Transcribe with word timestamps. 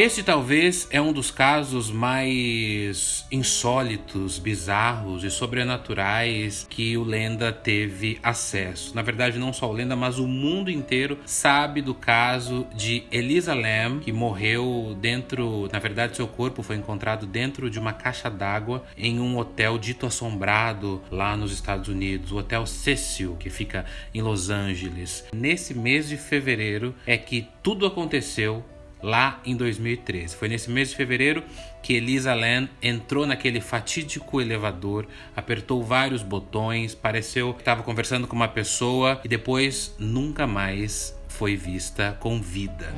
Este 0.00 0.22
talvez 0.22 0.86
é 0.92 1.00
um 1.00 1.12
dos 1.12 1.32
casos 1.32 1.90
mais 1.90 3.26
insólitos, 3.32 4.38
bizarros 4.38 5.24
e 5.24 5.28
sobrenaturais 5.28 6.64
que 6.70 6.96
o 6.96 7.02
Lenda 7.02 7.52
teve 7.52 8.16
acesso. 8.22 8.94
Na 8.94 9.02
verdade, 9.02 9.40
não 9.40 9.52
só 9.52 9.68
o 9.68 9.72
Lenda, 9.72 9.96
mas 9.96 10.20
o 10.20 10.28
mundo 10.28 10.70
inteiro 10.70 11.18
sabe 11.26 11.82
do 11.82 11.96
caso 11.96 12.64
de 12.72 13.08
Elisa 13.10 13.52
Lam, 13.54 13.98
que 13.98 14.12
morreu 14.12 14.96
dentro, 15.00 15.68
na 15.72 15.80
verdade, 15.80 16.14
seu 16.14 16.28
corpo 16.28 16.62
foi 16.62 16.76
encontrado 16.76 17.26
dentro 17.26 17.68
de 17.68 17.80
uma 17.80 17.92
caixa 17.92 18.30
d'água 18.30 18.84
em 18.96 19.18
um 19.18 19.36
hotel 19.36 19.78
dito 19.78 20.06
assombrado 20.06 21.02
lá 21.10 21.36
nos 21.36 21.50
Estados 21.50 21.88
Unidos, 21.88 22.30
o 22.30 22.36
Hotel 22.36 22.64
Cecil, 22.66 23.34
que 23.34 23.50
fica 23.50 23.84
em 24.14 24.22
Los 24.22 24.48
Angeles. 24.48 25.24
Nesse 25.34 25.74
mês 25.74 26.08
de 26.08 26.16
fevereiro 26.16 26.94
é 27.04 27.18
que 27.18 27.48
tudo 27.64 27.84
aconteceu 27.84 28.64
lá 29.02 29.40
em 29.44 29.56
2013. 29.56 30.36
Foi 30.36 30.48
nesse 30.48 30.70
mês 30.70 30.90
de 30.90 30.96
fevereiro 30.96 31.42
que 31.82 31.94
Elisa 31.94 32.34
Lam 32.34 32.68
entrou 32.82 33.26
naquele 33.26 33.60
fatídico 33.60 34.40
elevador, 34.40 35.06
apertou 35.34 35.82
vários 35.82 36.22
botões, 36.22 36.94
pareceu 36.94 37.54
que 37.54 37.60
estava 37.60 37.82
conversando 37.82 38.26
com 38.26 38.36
uma 38.36 38.48
pessoa 38.48 39.20
e 39.24 39.28
depois 39.28 39.94
nunca 39.98 40.46
mais 40.46 41.18
foi 41.28 41.56
vista 41.56 42.16
com 42.20 42.40
vida. 42.40 42.94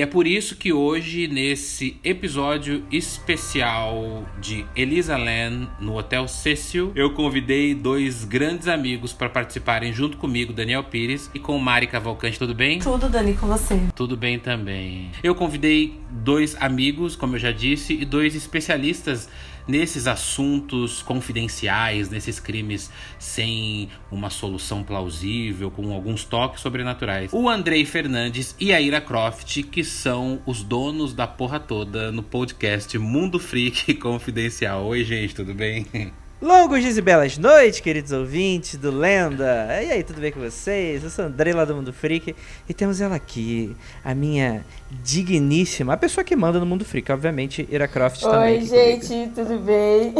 E 0.00 0.02
é 0.02 0.06
por 0.06 0.26
isso 0.26 0.56
que 0.56 0.72
hoje, 0.72 1.28
nesse 1.28 2.00
episódio 2.02 2.82
especial 2.90 4.24
de 4.40 4.64
Elisa 4.74 5.14
Lam 5.14 5.68
no 5.78 5.98
Hotel 5.98 6.26
Cecil, 6.26 6.90
eu 6.94 7.12
convidei 7.12 7.74
dois 7.74 8.24
grandes 8.24 8.66
amigos 8.66 9.12
para 9.12 9.28
participarem 9.28 9.92
junto 9.92 10.16
comigo, 10.16 10.54
Daniel 10.54 10.84
Pires 10.84 11.30
e 11.34 11.38
com 11.38 11.58
Mari 11.58 11.86
Cavalcante. 11.86 12.38
Tudo 12.38 12.54
bem? 12.54 12.78
Tudo, 12.78 13.10
Dani, 13.10 13.34
com 13.34 13.46
você. 13.46 13.78
Tudo 13.94 14.16
bem 14.16 14.38
também. 14.38 15.10
Eu 15.22 15.34
convidei 15.34 16.00
dois 16.10 16.56
amigos, 16.58 17.14
como 17.14 17.34
eu 17.34 17.38
já 17.38 17.52
disse, 17.52 17.92
e 17.92 18.06
dois 18.06 18.34
especialistas 18.34 19.28
nesses 19.70 20.06
assuntos 20.06 21.00
confidenciais, 21.00 22.10
nesses 22.10 22.40
crimes 22.40 22.90
sem 23.18 23.88
uma 24.10 24.28
solução 24.28 24.82
plausível, 24.82 25.70
com 25.70 25.92
alguns 25.92 26.24
toques 26.24 26.60
sobrenaturais. 26.60 27.32
O 27.32 27.48
Andrei 27.48 27.84
Fernandes 27.84 28.54
e 28.58 28.72
a 28.72 28.80
Ira 28.80 29.00
Croft, 29.00 29.62
que 29.62 29.84
são 29.84 30.42
os 30.44 30.62
donos 30.62 31.14
da 31.14 31.26
porra 31.26 31.60
toda 31.60 32.10
no 32.10 32.22
podcast 32.22 32.98
Mundo 32.98 33.38
Freak 33.38 33.94
Confidencial. 34.00 34.84
Oi, 34.86 35.04
gente, 35.04 35.34
tudo 35.34 35.54
bem? 35.54 35.86
Longos 36.42 36.80
dias 36.80 36.96
e 36.96 37.02
belas 37.02 37.36
noites, 37.36 37.80
queridos 37.80 38.12
ouvintes 38.12 38.76
do 38.76 38.90
Lenda. 38.90 39.68
E 39.82 39.92
aí, 39.92 40.02
tudo 40.02 40.22
bem 40.22 40.32
com 40.32 40.40
vocês? 40.40 41.04
Eu 41.04 41.10
sou 41.10 41.26
Andrei 41.26 41.52
lá 41.52 41.66
do 41.66 41.74
Mundo 41.74 41.92
Freak 41.92 42.34
e 42.66 42.72
temos 42.72 42.98
ela 42.98 43.14
aqui, 43.14 43.76
a 44.02 44.14
minha 44.14 44.64
digníssima, 44.90 45.92
a 45.92 45.96
pessoa 45.98 46.24
que 46.24 46.34
manda 46.34 46.58
no 46.58 46.64
Mundo 46.64 46.82
Freak, 46.82 47.12
obviamente, 47.12 47.68
Ira 47.70 47.86
Croft 47.86 48.24
Oi, 48.24 48.30
também. 48.30 48.58
Oi, 48.58 48.64
gente, 48.64 49.06
comigo. 49.06 49.32
tudo 49.34 49.58
bem? 49.58 50.14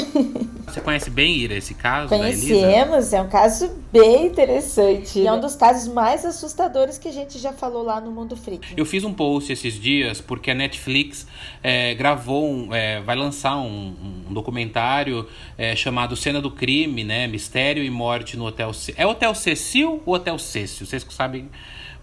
Você 0.67 0.81
conhece 0.83 1.11
bem, 1.11 1.37
Ira, 1.39 1.55
esse 1.55 1.73
caso 1.73 2.09
Conhecemos, 2.11 3.13
é 3.15 3.23
um 3.23 3.29
caso 3.29 3.71
bem 3.91 4.27
interessante. 4.27 5.21
E 5.21 5.27
é 5.27 5.33
um 5.33 5.41
dos 5.41 5.57
casos 5.57 5.93
mais 5.93 6.25
assustadores 6.25 6.99
que 6.99 7.09
a 7.09 7.13
gente 7.13 7.39
já 7.39 7.53
falou 7.53 7.83
lá 7.83 7.99
no 7.99 8.11
Mundo 8.11 8.37
Freak. 8.37 8.75
Eu 8.77 8.85
fiz 8.85 9.05
um 9.05 9.13
post 9.13 9.53
esses 9.53 9.75
dias 9.75 10.21
porque 10.21 10.51
a 10.51 10.55
Netflix 10.55 11.27
é, 11.63 11.95
gravou, 11.95 12.49
um, 12.49 12.75
é, 12.75 13.01
vai 13.01 13.17
lançar 13.17 13.57
um, 13.57 13.97
um 14.29 14.33
documentário 14.33 15.27
é, 15.59 15.75
chamado 15.75 16.10
Cena 16.17 16.41
do 16.41 16.51
Crime, 16.51 17.05
né? 17.05 17.27
Mistério 17.27 17.83
e 17.83 17.91
Morte 17.91 18.37
no 18.37 18.45
Hotel... 18.47 18.73
C... 18.73 18.95
É 18.97 19.07
Hotel 19.07 19.35
Cecil 19.35 20.03
ou 20.05 20.15
Hotel 20.15 20.39
Cecil? 20.39 20.87
Vocês 20.87 21.07
sabem 21.11 21.49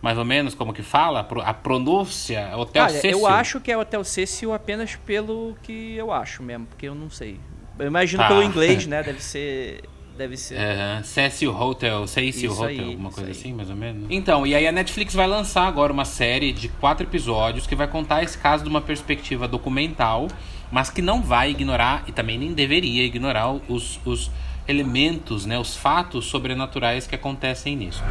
mais 0.02 0.18
ou 0.18 0.26
menos 0.26 0.54
como 0.54 0.74
que 0.74 0.84
fala? 0.84 1.28
A 1.44 1.54
pronúncia? 1.54 2.52
Hotel 2.56 2.84
Olha, 2.84 2.94
Cecil? 2.94 3.12
eu 3.12 3.28
acho 3.28 3.60
que 3.60 3.72
é 3.72 3.78
Hotel 3.78 4.04
Cecil 4.04 4.54
apenas 4.54 4.96
pelo 4.96 5.56
que 5.64 5.96
eu 5.96 6.12
acho 6.12 6.44
mesmo, 6.44 6.66
porque 6.68 6.88
eu 6.88 6.96
não 6.96 7.10
sei. 7.10 7.40
Eu 7.80 7.88
imagino 7.88 8.24
tá. 8.24 8.28
pelo 8.28 8.44
inglês, 8.44 8.86
né? 8.88 9.04
Deve 9.04 9.22
ser 9.24 9.84
deve 10.18 10.36
ser. 10.36 10.56
Uhum. 10.56 11.04
Cecil 11.04 11.56
Hotel, 11.56 12.08
Cecil 12.08 12.52
Hotel, 12.52 12.68
aí, 12.68 12.80
alguma 12.80 13.12
coisa 13.12 13.32
assim, 13.32 13.54
mais 13.54 13.70
ou 13.70 13.76
menos. 13.76 14.08
Então, 14.10 14.46
e 14.48 14.56
aí 14.56 14.68
a 14.68 14.72
Netflix 14.72 15.14
vai 15.14 15.28
lançar 15.28 15.68
agora 15.68 15.94
uma 15.94 16.06
série 16.06 16.52
de 16.52 16.68
quatro 16.68 17.06
episódios 17.06 17.68
que 17.68 17.76
vai 17.76 17.88
contar 17.88 18.24
esse 18.24 18.38
caso 18.38 18.64
de 18.64 18.70
uma 18.70 18.82
perspectiva 18.82 19.48
documental, 19.48 20.28
mas 20.72 20.90
que 20.90 21.02
não 21.02 21.22
vai 21.22 21.52
ignorar, 21.52 22.04
e 22.08 22.12
também 22.12 22.38
nem 22.38 22.54
deveria 22.54 23.04
ignorar, 23.04 23.52
os, 23.68 24.00
os 24.06 24.32
elementos, 24.68 25.46
né, 25.46 25.58
os 25.58 25.76
fatos 25.76 26.26
sobrenaturais 26.26 27.08
que 27.08 27.16
acontecem 27.16 27.76
nisso. 27.76 28.04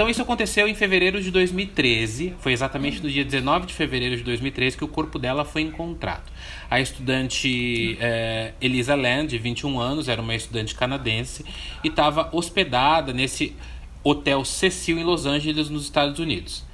Então 0.00 0.08
isso 0.08 0.22
aconteceu 0.22 0.66
em 0.66 0.74
fevereiro 0.74 1.20
de 1.20 1.30
2013, 1.30 2.34
foi 2.38 2.52
exatamente 2.52 3.02
no 3.02 3.10
dia 3.10 3.22
19 3.22 3.66
de 3.66 3.74
fevereiro 3.74 4.16
de 4.16 4.22
2013 4.22 4.74
que 4.74 4.84
o 4.84 4.88
corpo 4.88 5.18
dela 5.18 5.44
foi 5.44 5.60
encontrado. 5.60 6.22
A 6.70 6.80
estudante 6.80 7.98
é, 8.00 8.54
Elisa 8.62 8.94
Land, 8.94 9.28
de 9.28 9.38
21 9.38 9.78
anos, 9.78 10.08
era 10.08 10.22
uma 10.22 10.34
estudante 10.34 10.74
canadense 10.74 11.44
e 11.84 11.88
estava 11.88 12.30
hospedada 12.32 13.12
nesse 13.12 13.54
hotel 14.02 14.42
Cecil 14.42 14.98
em 14.98 15.04
Los 15.04 15.26
Angeles, 15.26 15.68
nos 15.68 15.82
Estados 15.82 16.18
Unidos. 16.18 16.64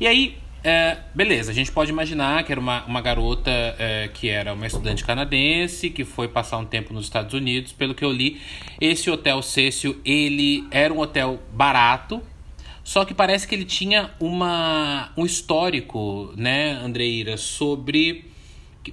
E 0.00 0.08
aí, 0.08 0.36
é, 0.64 0.96
beleza, 1.14 1.50
a 1.50 1.54
gente 1.54 1.70
pode 1.70 1.90
imaginar 1.90 2.42
que 2.42 2.50
era 2.50 2.58
uma, 2.58 2.84
uma 2.86 3.02
garota 3.02 3.50
é, 3.50 4.08
que 4.08 4.30
era 4.30 4.54
uma 4.54 4.66
estudante 4.66 5.04
canadense, 5.04 5.90
que 5.90 6.06
foi 6.06 6.26
passar 6.26 6.56
um 6.56 6.64
tempo 6.64 6.94
nos 6.94 7.04
Estados 7.04 7.34
Unidos. 7.34 7.70
Pelo 7.72 7.94
que 7.94 8.02
eu 8.02 8.10
li, 8.10 8.40
esse 8.80 9.10
hotel 9.10 9.42
Cecil, 9.42 10.00
ele 10.02 10.66
era 10.70 10.92
um 10.92 11.00
hotel 11.00 11.38
barato, 11.52 12.22
só 12.82 13.04
que 13.04 13.12
parece 13.12 13.46
que 13.46 13.54
ele 13.54 13.66
tinha 13.66 14.10
uma, 14.18 15.12
um 15.18 15.26
histórico, 15.26 16.32
né, 16.34 16.72
Andreira, 16.82 17.36
sobre. 17.36 18.32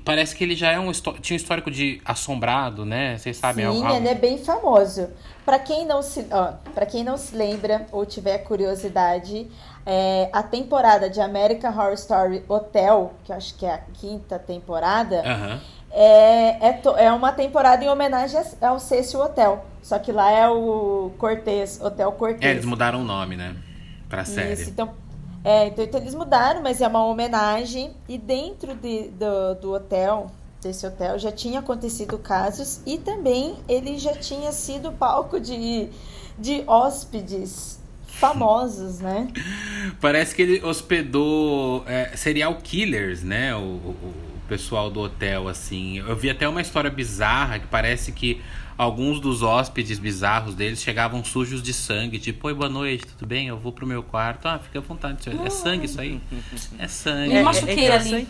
Parece 0.05 0.35
que 0.35 0.43
ele 0.43 0.55
já 0.55 0.71
é 0.71 0.79
um, 0.79 0.91
tinha 0.91 1.35
um 1.35 1.37
histórico 1.37 1.69
de 1.69 2.01
assombrado, 2.05 2.85
né? 2.85 3.17
Vocês 3.17 3.35
sabem 3.35 3.69
Sim, 3.69 3.83
algo? 3.83 3.97
ele 3.97 4.07
é 4.07 4.15
bem 4.15 4.37
famoso. 4.37 5.09
Para 5.43 5.59
quem 5.59 5.85
não 5.85 6.01
se, 6.01 6.27
para 6.73 6.85
quem 6.85 7.03
não 7.03 7.17
se 7.17 7.35
lembra 7.35 7.87
ou 7.91 8.05
tiver 8.05 8.37
curiosidade, 8.39 9.47
é, 9.85 10.29
a 10.31 10.43
temporada 10.43 11.09
de 11.09 11.19
American 11.19 11.71
Horror 11.71 11.93
Story 11.93 12.43
Hotel, 12.47 13.13
que 13.23 13.31
eu 13.31 13.35
acho 13.35 13.55
que 13.55 13.65
é 13.65 13.73
a 13.73 13.77
quinta 13.93 14.37
temporada, 14.37 15.17
uhum. 15.17 15.59
é, 15.91 16.69
é, 16.69 16.81
é, 16.97 17.11
uma 17.11 17.31
temporada 17.31 17.83
em 17.83 17.89
homenagem 17.89 18.41
ao 18.61 18.79
Cecil 18.79 19.19
Hotel. 19.19 19.65
Só 19.81 19.97
que 19.97 20.11
lá 20.11 20.31
é 20.31 20.47
o 20.47 21.11
Cortez, 21.17 21.81
Hotel 21.81 22.11
Cortez. 22.11 22.43
É, 22.43 22.51
eles 22.51 22.65
mudaram 22.65 23.01
o 23.01 23.03
nome, 23.03 23.35
né? 23.35 23.55
Pra 24.07 24.23
série. 24.23 24.53
Isso, 24.53 24.69
então, 24.69 24.93
é, 25.43 25.67
então, 25.67 25.83
então, 25.83 25.99
eles 25.99 26.13
mudaram, 26.13 26.61
mas 26.61 26.81
é 26.81 26.87
uma 26.87 27.03
homenagem. 27.03 27.95
E 28.07 28.17
dentro 28.17 28.75
de, 28.75 29.09
do, 29.09 29.55
do 29.55 29.73
hotel, 29.73 30.29
desse 30.61 30.85
hotel, 30.85 31.17
já 31.17 31.31
tinha 31.31 31.59
acontecido 31.59 32.19
casos. 32.19 32.81
E 32.85 32.99
também 32.99 33.55
ele 33.67 33.97
já 33.97 34.13
tinha 34.13 34.51
sido 34.51 34.91
palco 34.91 35.39
de, 35.39 35.89
de 36.37 36.63
hóspedes 36.67 37.80
famosos, 38.11 38.99
né? 38.99 39.27
Parece 39.99 40.35
que 40.35 40.41
ele 40.41 40.63
hospedou 40.63 41.83
é, 41.87 42.15
serial 42.15 42.55
killers, 42.55 43.23
né? 43.23 43.55
O, 43.55 43.59
o, 43.59 43.63
o, 43.63 44.31
pessoal 44.47 44.91
do 44.91 44.99
hotel, 44.99 45.47
assim. 45.47 45.99
Eu 45.99 46.15
vi 46.15 46.29
até 46.29 46.47
uma 46.47 46.59
história 46.59 46.89
bizarra 46.89 47.57
que 47.57 47.67
parece 47.67 48.11
que 48.11 48.41
alguns 48.77 49.21
dos 49.21 49.41
hóspedes 49.41 49.97
bizarros 49.97 50.55
deles 50.55 50.81
chegavam 50.81 51.23
sujos 51.23 51.63
de 51.63 51.71
sangue, 51.71 52.19
tipo, 52.19 52.47
oi, 52.47 52.53
boa 52.53 52.69
noite, 52.69 53.07
tudo 53.07 53.25
bem? 53.25 53.47
Eu 53.47 53.57
vou 53.57 53.71
pro 53.71 53.87
meu 53.87 54.03
quarto. 54.03 54.47
Ah, 54.47 54.59
fica 54.59 54.79
à 54.79 54.81
vontade, 54.81 55.23
senhor. 55.23 55.45
É 55.45 55.49
sangue 55.49 55.85
isso 55.85 56.01
aí? 56.01 56.19
É 56.77 56.87
sangue. 56.87 57.33
Me 57.33 57.43
machuquei 57.43 57.85
é, 57.85 57.87
é 57.87 57.95
ali. 57.95 58.27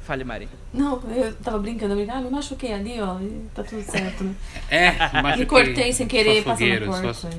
Fale, 0.00 0.24
Mari. 0.24 0.48
Não, 0.74 1.00
eu 1.14 1.32
tava 1.36 1.58
brincando, 1.60 1.94
eu 1.94 2.10
ah, 2.10 2.20
me 2.20 2.28
machuquei 2.28 2.72
ali, 2.72 3.00
ó, 3.00 3.20
e 3.20 3.46
tá 3.54 3.62
tudo 3.62 3.82
certo, 3.82 4.24
né? 4.24 4.34
É, 4.68 4.90
machuquei. 5.22 5.36
Me 5.36 5.46
cortei 5.46 5.92
sem 5.92 6.08
querer, 6.08 6.42
passando 6.42 6.86
na 6.86 7.00
porta. 7.00 7.30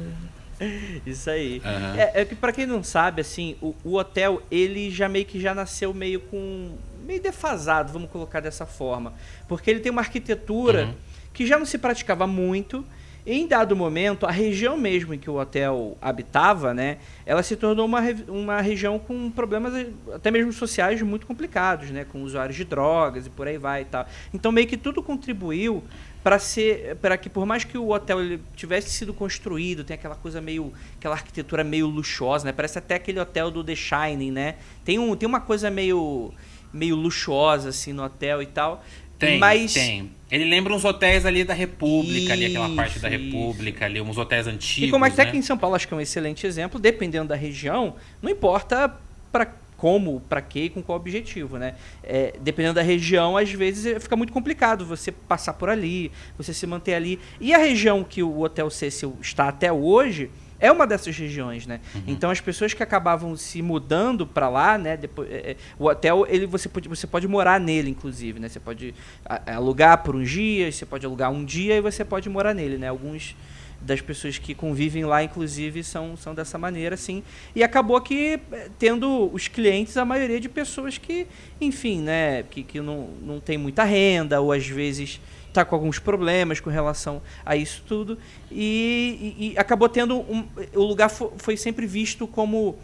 Isso 1.06 1.30
aí. 1.30 1.62
Uhum. 1.64 2.00
É, 2.00 2.22
é, 2.22 2.26
que 2.26 2.36
para 2.36 2.52
quem 2.52 2.66
não 2.66 2.84
sabe, 2.84 3.22
assim, 3.22 3.56
o, 3.62 3.76
o, 3.84 3.96
hotel 3.96 4.42
ele 4.52 4.90
já 4.90 5.10
meio 5.10 5.26
que 5.26 5.40
já 5.40 5.54
nasceu 5.54 5.94
meio 5.94 6.20
com 6.20 6.76
meio 7.06 7.22
defasado, 7.22 7.92
vamos 7.92 8.10
colocar 8.10 8.40
dessa 8.40 8.66
forma, 8.66 9.14
porque 9.48 9.70
ele 9.70 9.82
tem 9.82 9.92
uma 9.92 10.02
arquitetura 10.02 10.86
uhum. 10.86 10.94
que 11.34 11.46
já 11.46 11.60
não 11.60 11.66
se 11.66 11.78
praticava 11.78 12.26
muito. 12.26 12.86
Em 13.26 13.48
dado 13.48 13.74
momento, 13.74 14.26
a 14.26 14.32
região 14.32 14.76
mesmo 14.76 15.14
em 15.14 15.18
que 15.18 15.30
o 15.30 15.40
hotel 15.40 15.98
habitava, 16.02 16.74
né, 16.74 16.98
ela 17.26 17.42
se 17.42 17.56
tornou 17.56 17.86
uma, 17.86 18.02
uma 18.28 18.60
região 18.60 19.00
com 19.00 19.32
problemas 19.32 19.88
até 20.14 20.30
mesmo 20.30 20.52
sociais 20.52 21.02
muito 21.02 21.26
complicados, 21.26 21.90
né, 21.90 22.04
com 22.04 22.22
usuários 22.22 22.58
de 22.58 22.66
drogas 22.66 23.26
e 23.26 23.30
por 23.30 23.48
aí 23.48 23.58
vai 23.58 23.84
e 23.84 23.86
tal. 23.86 24.06
Então 24.34 24.52
meio 24.52 24.68
que 24.68 24.76
tudo 24.76 25.02
contribuiu 25.02 25.82
para 26.24 26.40
ser 26.40 26.96
para 27.02 27.18
que 27.18 27.30
por 27.30 27.46
mais 27.46 27.64
que 27.64 27.78
o 27.78 27.90
hotel 27.90 28.22
ele 28.22 28.40
tivesse 28.56 28.90
sido 28.90 29.14
construído 29.14 29.84
tem 29.84 29.96
aquela 29.96 30.16
coisa 30.16 30.40
meio 30.40 30.72
aquela 30.98 31.16
arquitetura 31.16 31.64
meio 31.64 31.86
luxuosa 31.88 32.46
né? 32.46 32.54
Parece 32.54 32.78
até 32.78 32.96
aquele 32.96 33.20
hotel 33.20 33.52
do 33.52 33.64
The 33.64 33.75
Shining 33.75 34.31
né? 34.31 34.56
Tem 34.86 34.98
um 34.98 35.16
tem 35.16 35.28
uma 35.28 35.42
coisa 35.42 35.70
meio 35.70 36.34
meio 36.72 36.96
luxuosa 36.96 37.70
assim 37.70 37.94
no 37.94 38.04
hotel 38.04 38.42
e 38.42 38.46
tal. 38.48 38.84
Tem 39.20 39.38
mas 39.38 39.74
tem. 39.74 40.10
Ele 40.31 40.46
lembra 40.46 40.74
uns 40.74 40.84
hotéis 40.84 41.25
ali 41.25 41.44
da 41.44 41.54
República 41.54 42.18
Isso, 42.18 42.31
ali 42.31 42.46
aquela 42.46 42.69
parte 42.69 43.00
da 43.00 43.08
República 43.08 43.86
ali 43.86 44.02
uns 44.02 44.18
hotéis 44.18 44.48
antigos 44.48 44.88
e 44.88 44.92
como 44.92 45.06
até 45.06 45.26
né? 45.26 45.31
que 45.31 45.38
em 45.38 45.42
São 45.42 45.58
Paulo 45.58 45.76
acho 45.76 45.88
que 45.88 45.94
é 45.94 45.98
um 45.98 46.02
excelente 46.02 46.48
exemplo 46.48 46.80
dependendo 46.80 47.28
da 47.28 47.36
região 47.36 47.96
não 48.22 48.31
importa 48.31 48.98
para 49.31 49.62
como, 49.83 50.21
para 50.30 50.41
quê 50.41 50.62
e 50.62 50.69
com 50.69 50.81
qual 50.81 50.97
objetivo, 50.97 51.57
né? 51.57 51.75
É, 52.01 52.35
dependendo 52.39 52.75
da 52.75 52.81
região, 52.81 53.35
às 53.35 53.51
vezes 53.51 54.01
fica 54.01 54.15
muito 54.15 54.31
complicado 54.31 54.85
você 54.85 55.12
passar 55.12 55.51
por 55.56 55.68
ali, 55.68 56.09
você 56.38 56.53
se 56.53 56.65
manter 56.65 56.94
ali. 56.94 57.19
E 57.41 57.53
a 57.53 57.57
região 57.57 58.01
que 58.01 58.24
o 58.24 58.39
Hotel 58.39 58.69
Cecil 58.69 59.18
está 59.19 59.50
até 59.50 59.74
hoje 59.74 60.31
é 60.57 60.71
uma 60.71 60.88
dessas 60.88 61.18
regiões, 61.18 61.68
né? 61.68 61.81
Uhum. 61.94 62.03
Então 62.07 62.31
as 62.31 62.39
pessoas 62.39 62.74
que 62.74 62.81
acabavam 62.81 63.35
se 63.35 63.62
mudando 63.62 64.25
para 64.25 64.47
lá, 64.47 64.77
né? 64.77 64.95
Depois, 64.95 65.30
é, 65.30 65.51
é, 65.51 65.56
o 65.77 65.88
hotel 65.88 66.25
ele 66.30 66.45
você 66.45 66.69
pode 66.69 66.88
você 66.88 67.06
pode 67.06 67.27
morar 67.27 67.59
nele, 67.59 67.89
inclusive, 67.89 68.39
né? 68.39 68.47
Você 68.47 68.62
pode 68.62 68.95
alugar 69.45 70.01
por 70.01 70.15
uns 70.15 70.30
dias, 70.30 70.75
você 70.75 70.85
pode 70.85 71.06
alugar 71.06 71.30
um 71.30 71.44
dia 71.44 71.75
e 71.75 71.81
você 71.81 72.06
pode 72.06 72.30
morar 72.30 72.53
nele, 72.53 72.77
né? 72.77 72.88
Alguns 72.88 73.35
das 73.83 74.01
pessoas 74.01 74.38
que 74.38 74.56
convivem 74.56 75.06
lá, 75.06 75.24
inclusive, 75.24 75.83
são, 75.83 76.15
são 76.15 76.33
dessa 76.33 76.57
maneira, 76.57 76.95
sim. 76.97 77.24
E 77.56 77.63
acabou 77.63 78.00
que, 78.01 78.39
eh, 78.51 78.69
tendo 78.80 79.30
os 79.33 79.47
clientes, 79.47 79.97
a 79.97 80.06
maioria 80.06 80.39
de 80.39 80.50
pessoas 80.50 80.97
que, 80.97 81.27
enfim, 81.59 82.01
né, 82.01 82.44
que, 82.44 82.63
que 82.63 82.80
não, 82.80 83.09
não 83.21 83.39
tem 83.39 83.57
muita 83.57 83.83
renda, 83.83 84.39
ou 84.39 84.51
às 84.51 84.65
vezes 84.65 85.19
está 85.53 85.63
com 85.63 85.75
alguns 85.75 86.00
problemas 86.00 86.59
com 86.59 86.69
relação 86.69 87.21
a 87.45 87.56
isso 87.56 87.83
tudo. 87.88 88.18
E, 88.51 89.35
e, 89.38 89.51
e 89.53 89.57
acabou 89.57 89.88
tendo. 89.88 90.19
Um, 90.19 90.45
o 90.74 90.83
lugar 90.83 91.09
foi, 91.09 91.56
sempre 91.56 91.85
visto 91.85 92.27
como 92.27 92.77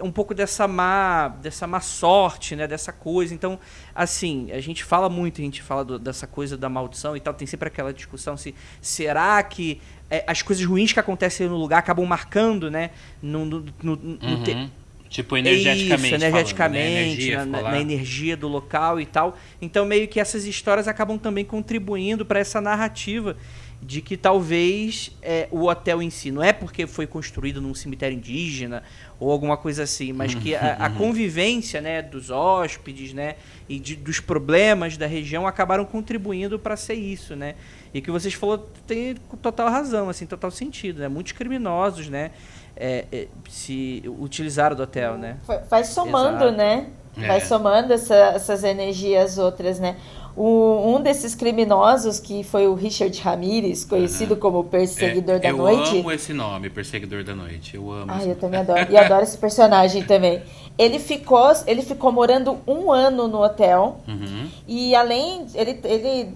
um 0.00 0.10
pouco 0.10 0.34
dessa 0.34 0.66
má, 0.66 1.28
dessa 1.28 1.66
má 1.66 1.80
sorte, 1.80 2.56
né, 2.56 2.66
dessa 2.66 2.92
coisa. 2.92 3.34
Então, 3.34 3.58
assim, 3.94 4.50
a 4.52 4.60
gente 4.60 4.82
fala 4.84 5.08
muito, 5.08 5.40
a 5.40 5.44
gente 5.44 5.62
fala 5.62 5.84
do, 5.84 5.98
dessa 5.98 6.26
coisa 6.26 6.56
da 6.56 6.68
maldição 6.68 7.16
e 7.16 7.20
tal, 7.20 7.34
tem 7.34 7.46
sempre 7.46 7.68
aquela 7.68 7.92
discussão 7.92 8.36
se 8.36 8.54
será 8.80 9.42
que 9.42 9.80
é, 10.08 10.24
as 10.26 10.40
coisas 10.40 10.64
ruins 10.64 10.92
que 10.92 11.00
acontecem 11.00 11.48
no 11.48 11.56
lugar 11.56 11.78
acabam 11.78 12.06
marcando, 12.06 12.70
né, 12.70 12.90
no, 13.22 13.44
no, 13.44 13.64
no, 13.82 13.92
uhum. 13.92 14.42
te... 14.42 14.70
Tipo, 15.12 15.36
energeticamente. 15.36 16.06
Isso, 16.06 16.24
energeticamente, 16.24 17.32
falando, 17.32 17.50
né? 17.50 17.62
na, 17.62 17.70
na, 17.72 17.78
energia 17.78 18.34
do 18.34 18.48
local 18.48 18.98
e 18.98 19.04
tal. 19.04 19.36
Então, 19.60 19.84
meio 19.84 20.08
que 20.08 20.18
essas 20.18 20.46
histórias 20.46 20.88
acabam 20.88 21.18
também 21.18 21.44
contribuindo 21.44 22.24
para 22.24 22.40
essa 22.40 22.62
narrativa 22.62 23.36
de 23.82 24.00
que 24.00 24.16
talvez 24.16 25.10
é, 25.20 25.48
o 25.50 25.66
hotel 25.66 26.00
em 26.00 26.08
si 26.08 26.30
não 26.30 26.40
é 26.40 26.52
porque 26.52 26.86
foi 26.86 27.04
construído 27.04 27.60
num 27.60 27.74
cemitério 27.74 28.16
indígena 28.16 28.84
ou 29.18 29.28
alguma 29.30 29.56
coisa 29.56 29.82
assim, 29.82 30.12
mas 30.12 30.36
que 30.36 30.54
a, 30.54 30.76
a 30.78 30.88
uhum. 30.88 30.94
convivência 30.94 31.80
né, 31.80 32.00
dos 32.00 32.30
hóspedes 32.30 33.12
né, 33.12 33.34
e 33.68 33.80
de, 33.80 33.96
dos 33.96 34.20
problemas 34.20 34.96
da 34.96 35.06
região 35.06 35.48
acabaram 35.48 35.84
contribuindo 35.84 36.60
para 36.60 36.76
ser 36.76 36.94
isso, 36.94 37.34
né? 37.34 37.56
E 37.92 38.00
que 38.00 38.10
vocês 38.10 38.34
falou 38.34 38.70
tem 38.86 39.16
total 39.42 39.68
razão, 39.68 40.08
assim, 40.08 40.26
total 40.26 40.50
sentido, 40.50 41.00
né? 41.00 41.08
Muitos 41.08 41.32
criminosos, 41.32 42.08
né, 42.08 42.30
é, 42.76 43.04
é, 43.12 43.28
se 43.50 44.02
utilizaram 44.18 44.76
do 44.76 44.84
hotel, 44.84 45.18
né? 45.18 45.38
Vai 45.68 45.84
somando, 45.84 46.44
Exato. 46.44 46.56
né? 46.56 46.86
Vai 47.16 47.38
é. 47.38 47.40
somando 47.40 47.92
essa, 47.92 48.14
essas 48.14 48.64
energias 48.64 49.38
outras, 49.38 49.78
né? 49.78 49.96
O, 50.34 50.94
um 50.96 51.02
desses 51.02 51.34
criminosos, 51.34 52.18
que 52.18 52.42
foi 52.42 52.66
o 52.66 52.74
Richard 52.74 53.18
Ramirez, 53.20 53.84
conhecido 53.84 54.34
uhum. 54.34 54.40
como 54.40 54.64
Perseguidor 54.64 55.36
é, 55.36 55.38
da 55.40 55.48
eu 55.48 55.56
Noite. 55.58 55.94
Eu 55.94 56.00
amo 56.00 56.12
esse 56.12 56.32
nome, 56.32 56.70
Perseguidor 56.70 57.22
da 57.22 57.34
Noite. 57.34 57.76
Eu 57.76 57.90
amo. 57.90 58.06
Ah, 58.08 58.24
eu 58.24 58.34
também 58.36 58.60
adoro. 58.60 58.86
E 58.90 58.96
adoro 58.96 59.22
esse 59.22 59.36
personagem 59.36 60.04
também. 60.04 60.42
Ele 60.78 60.98
ficou, 60.98 61.52
ele 61.66 61.82
ficou 61.82 62.10
morando 62.10 62.58
um 62.66 62.90
ano 62.90 63.28
no 63.28 63.42
hotel. 63.42 64.00
Uhum. 64.08 64.48
E 64.66 64.94
além, 64.94 65.46
ele, 65.54 65.78
ele, 65.84 66.34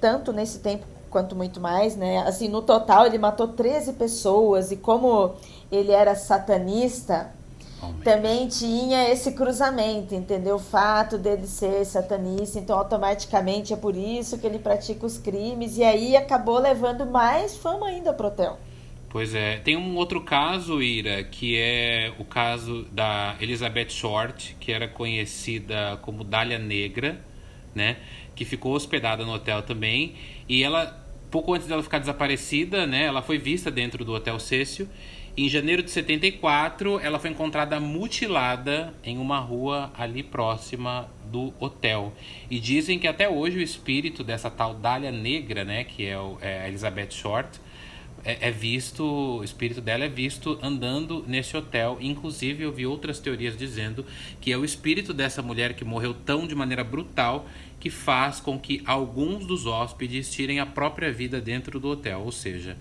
tanto 0.00 0.32
nesse 0.32 0.58
tempo 0.58 0.84
quanto 1.08 1.36
muito 1.36 1.60
mais, 1.60 1.96
né? 1.96 2.18
Assim, 2.26 2.48
no 2.48 2.62
total 2.62 3.06
ele 3.06 3.16
matou 3.16 3.48
13 3.48 3.92
pessoas. 3.92 4.72
E 4.72 4.76
como 4.76 5.34
ele 5.70 5.92
era 5.92 6.16
satanista, 6.16 7.30
também 8.04 8.48
tinha 8.48 9.08
esse 9.10 9.32
cruzamento, 9.32 10.14
entendeu? 10.14 10.56
O 10.56 10.60
fato 10.60 11.18
dele 11.18 11.46
ser 11.46 11.84
satanista, 11.84 12.58
então 12.58 12.78
automaticamente 12.78 13.72
é 13.72 13.76
por 13.76 13.96
isso 13.96 14.38
que 14.38 14.46
ele 14.46 14.58
pratica 14.58 15.04
os 15.04 15.18
crimes, 15.18 15.76
e 15.76 15.84
aí 15.84 16.16
acabou 16.16 16.58
levando 16.58 17.06
mais 17.06 17.56
fama 17.56 17.86
ainda 17.86 18.12
pro 18.12 18.28
hotel. 18.28 18.58
Pois 19.08 19.34
é. 19.34 19.56
Tem 19.58 19.76
um 19.76 19.96
outro 19.96 20.20
caso, 20.20 20.82
Ira, 20.82 21.24
que 21.24 21.56
é 21.58 22.12
o 22.18 22.24
caso 22.24 22.84
da 22.92 23.34
Elizabeth 23.40 23.88
Short, 23.88 24.56
que 24.60 24.70
era 24.70 24.86
conhecida 24.86 25.98
como 26.02 26.22
Dália 26.22 26.58
Negra, 26.58 27.18
né? 27.74 27.96
Que 28.34 28.44
ficou 28.44 28.74
hospedada 28.74 29.24
no 29.24 29.32
hotel 29.32 29.62
também. 29.62 30.16
E 30.48 30.62
ela, 30.62 31.02
pouco 31.30 31.54
antes 31.54 31.66
dela 31.66 31.82
ficar 31.82 31.98
desaparecida, 31.98 32.86
né? 32.86 33.04
Ela 33.04 33.22
foi 33.22 33.38
vista 33.38 33.70
dentro 33.70 34.04
do 34.04 34.12
Hotel 34.12 34.38
Cécio 34.38 34.86
em 35.36 35.48
janeiro 35.50 35.82
de 35.82 35.90
74, 35.90 36.98
ela 37.00 37.18
foi 37.18 37.30
encontrada 37.30 37.78
mutilada 37.78 38.94
em 39.04 39.18
uma 39.18 39.38
rua 39.38 39.92
ali 39.96 40.22
próxima 40.22 41.08
do 41.30 41.52
hotel. 41.60 42.14
E 42.50 42.58
dizem 42.58 42.98
que 42.98 43.06
até 43.06 43.28
hoje 43.28 43.58
o 43.58 43.62
espírito 43.62 44.24
dessa 44.24 44.50
tal 44.50 44.72
Dália 44.72 45.12
Negra, 45.12 45.62
né, 45.62 45.84
que 45.84 46.06
é, 46.06 46.18
o, 46.18 46.38
é 46.40 46.62
a 46.62 46.68
Elizabeth 46.68 47.10
Short, 47.10 47.60
é, 48.24 48.48
é, 48.48 48.50
visto, 48.50 49.04
o 49.04 49.44
espírito 49.44 49.80
dela 49.80 50.04
é 50.04 50.08
visto 50.08 50.58
andando 50.62 51.22
nesse 51.28 51.56
hotel. 51.56 51.98
Inclusive, 52.00 52.64
eu 52.64 52.72
vi 52.72 52.86
outras 52.86 53.20
teorias 53.20 53.56
dizendo 53.56 54.04
que 54.40 54.50
é 54.50 54.56
o 54.56 54.64
espírito 54.64 55.12
dessa 55.12 55.42
mulher 55.42 55.74
que 55.74 55.84
morreu 55.84 56.14
tão 56.14 56.46
de 56.46 56.54
maneira 56.54 56.82
brutal 56.82 57.46
que 57.78 57.90
faz 57.90 58.40
com 58.40 58.58
que 58.58 58.82
alguns 58.86 59.46
dos 59.46 59.66
hóspedes 59.66 60.32
tirem 60.32 60.60
a 60.60 60.66
própria 60.66 61.12
vida 61.12 61.40
dentro 61.40 61.78
do 61.78 61.88
hotel. 61.88 62.22
Ou 62.22 62.32
seja, 62.32 62.76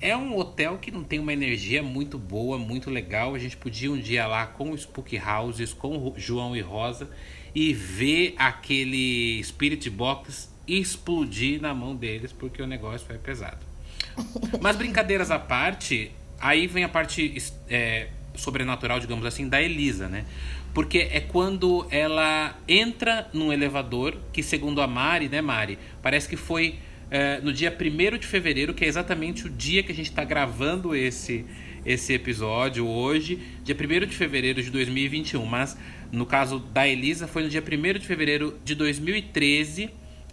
é 0.00 0.16
um 0.16 0.36
hotel 0.36 0.78
que 0.78 0.90
não 0.90 1.02
tem 1.02 1.18
uma 1.18 1.32
energia 1.32 1.82
muito 1.82 2.18
boa, 2.18 2.58
muito 2.58 2.90
legal. 2.90 3.34
A 3.34 3.38
gente 3.38 3.56
podia 3.56 3.90
um 3.90 3.98
dia 3.98 4.26
lá 4.26 4.46
com 4.46 4.70
o 4.70 4.74
Spook 4.74 5.18
Houses, 5.18 5.72
com 5.72 5.96
o 5.96 6.14
João 6.16 6.56
e 6.56 6.60
Rosa 6.60 7.08
e 7.54 7.72
ver 7.72 8.34
aquele 8.36 9.42
Spirit 9.42 9.88
Box 9.88 10.50
explodir 10.68 11.60
na 11.60 11.72
mão 11.72 11.96
deles, 11.96 12.32
porque 12.32 12.60
o 12.60 12.66
negócio 12.66 13.06
foi 13.06 13.16
pesado. 13.16 13.64
Mas 14.60 14.76
brincadeiras 14.76 15.30
à 15.30 15.38
parte, 15.38 16.10
aí 16.38 16.66
vem 16.66 16.84
a 16.84 16.88
parte 16.88 17.42
é, 17.70 18.08
sobrenatural, 18.34 19.00
digamos 19.00 19.24
assim, 19.24 19.48
da 19.48 19.62
Elisa, 19.62 20.08
né? 20.08 20.26
Porque 20.74 21.08
é 21.10 21.20
quando 21.20 21.86
ela 21.90 22.54
entra 22.68 23.30
num 23.32 23.50
elevador, 23.50 24.18
que 24.32 24.42
segundo 24.42 24.82
a 24.82 24.86
Mari, 24.86 25.28
né, 25.28 25.40
Mari? 25.40 25.78
Parece 26.02 26.28
que 26.28 26.36
foi 26.36 26.78
é, 27.10 27.40
no 27.40 27.52
dia 27.52 27.70
1 27.70 28.18
de 28.18 28.26
fevereiro, 28.26 28.74
que 28.74 28.84
é 28.84 28.88
exatamente 28.88 29.46
o 29.46 29.50
dia 29.50 29.82
que 29.82 29.92
a 29.92 29.94
gente 29.94 30.10
está 30.10 30.24
gravando 30.24 30.94
esse, 30.94 31.44
esse 31.84 32.12
episódio 32.12 32.86
hoje, 32.86 33.38
dia 33.62 33.76
1 33.76 34.06
de 34.06 34.16
fevereiro 34.16 34.62
de 34.62 34.70
2021. 34.70 35.44
Mas 35.44 35.76
no 36.10 36.26
caso 36.26 36.58
da 36.58 36.86
Elisa, 36.86 37.26
foi 37.26 37.42
no 37.42 37.48
dia 37.48 37.62
1 37.62 37.98
de 37.98 38.06
fevereiro 38.06 38.58
de 38.64 38.74
2013 38.74 39.90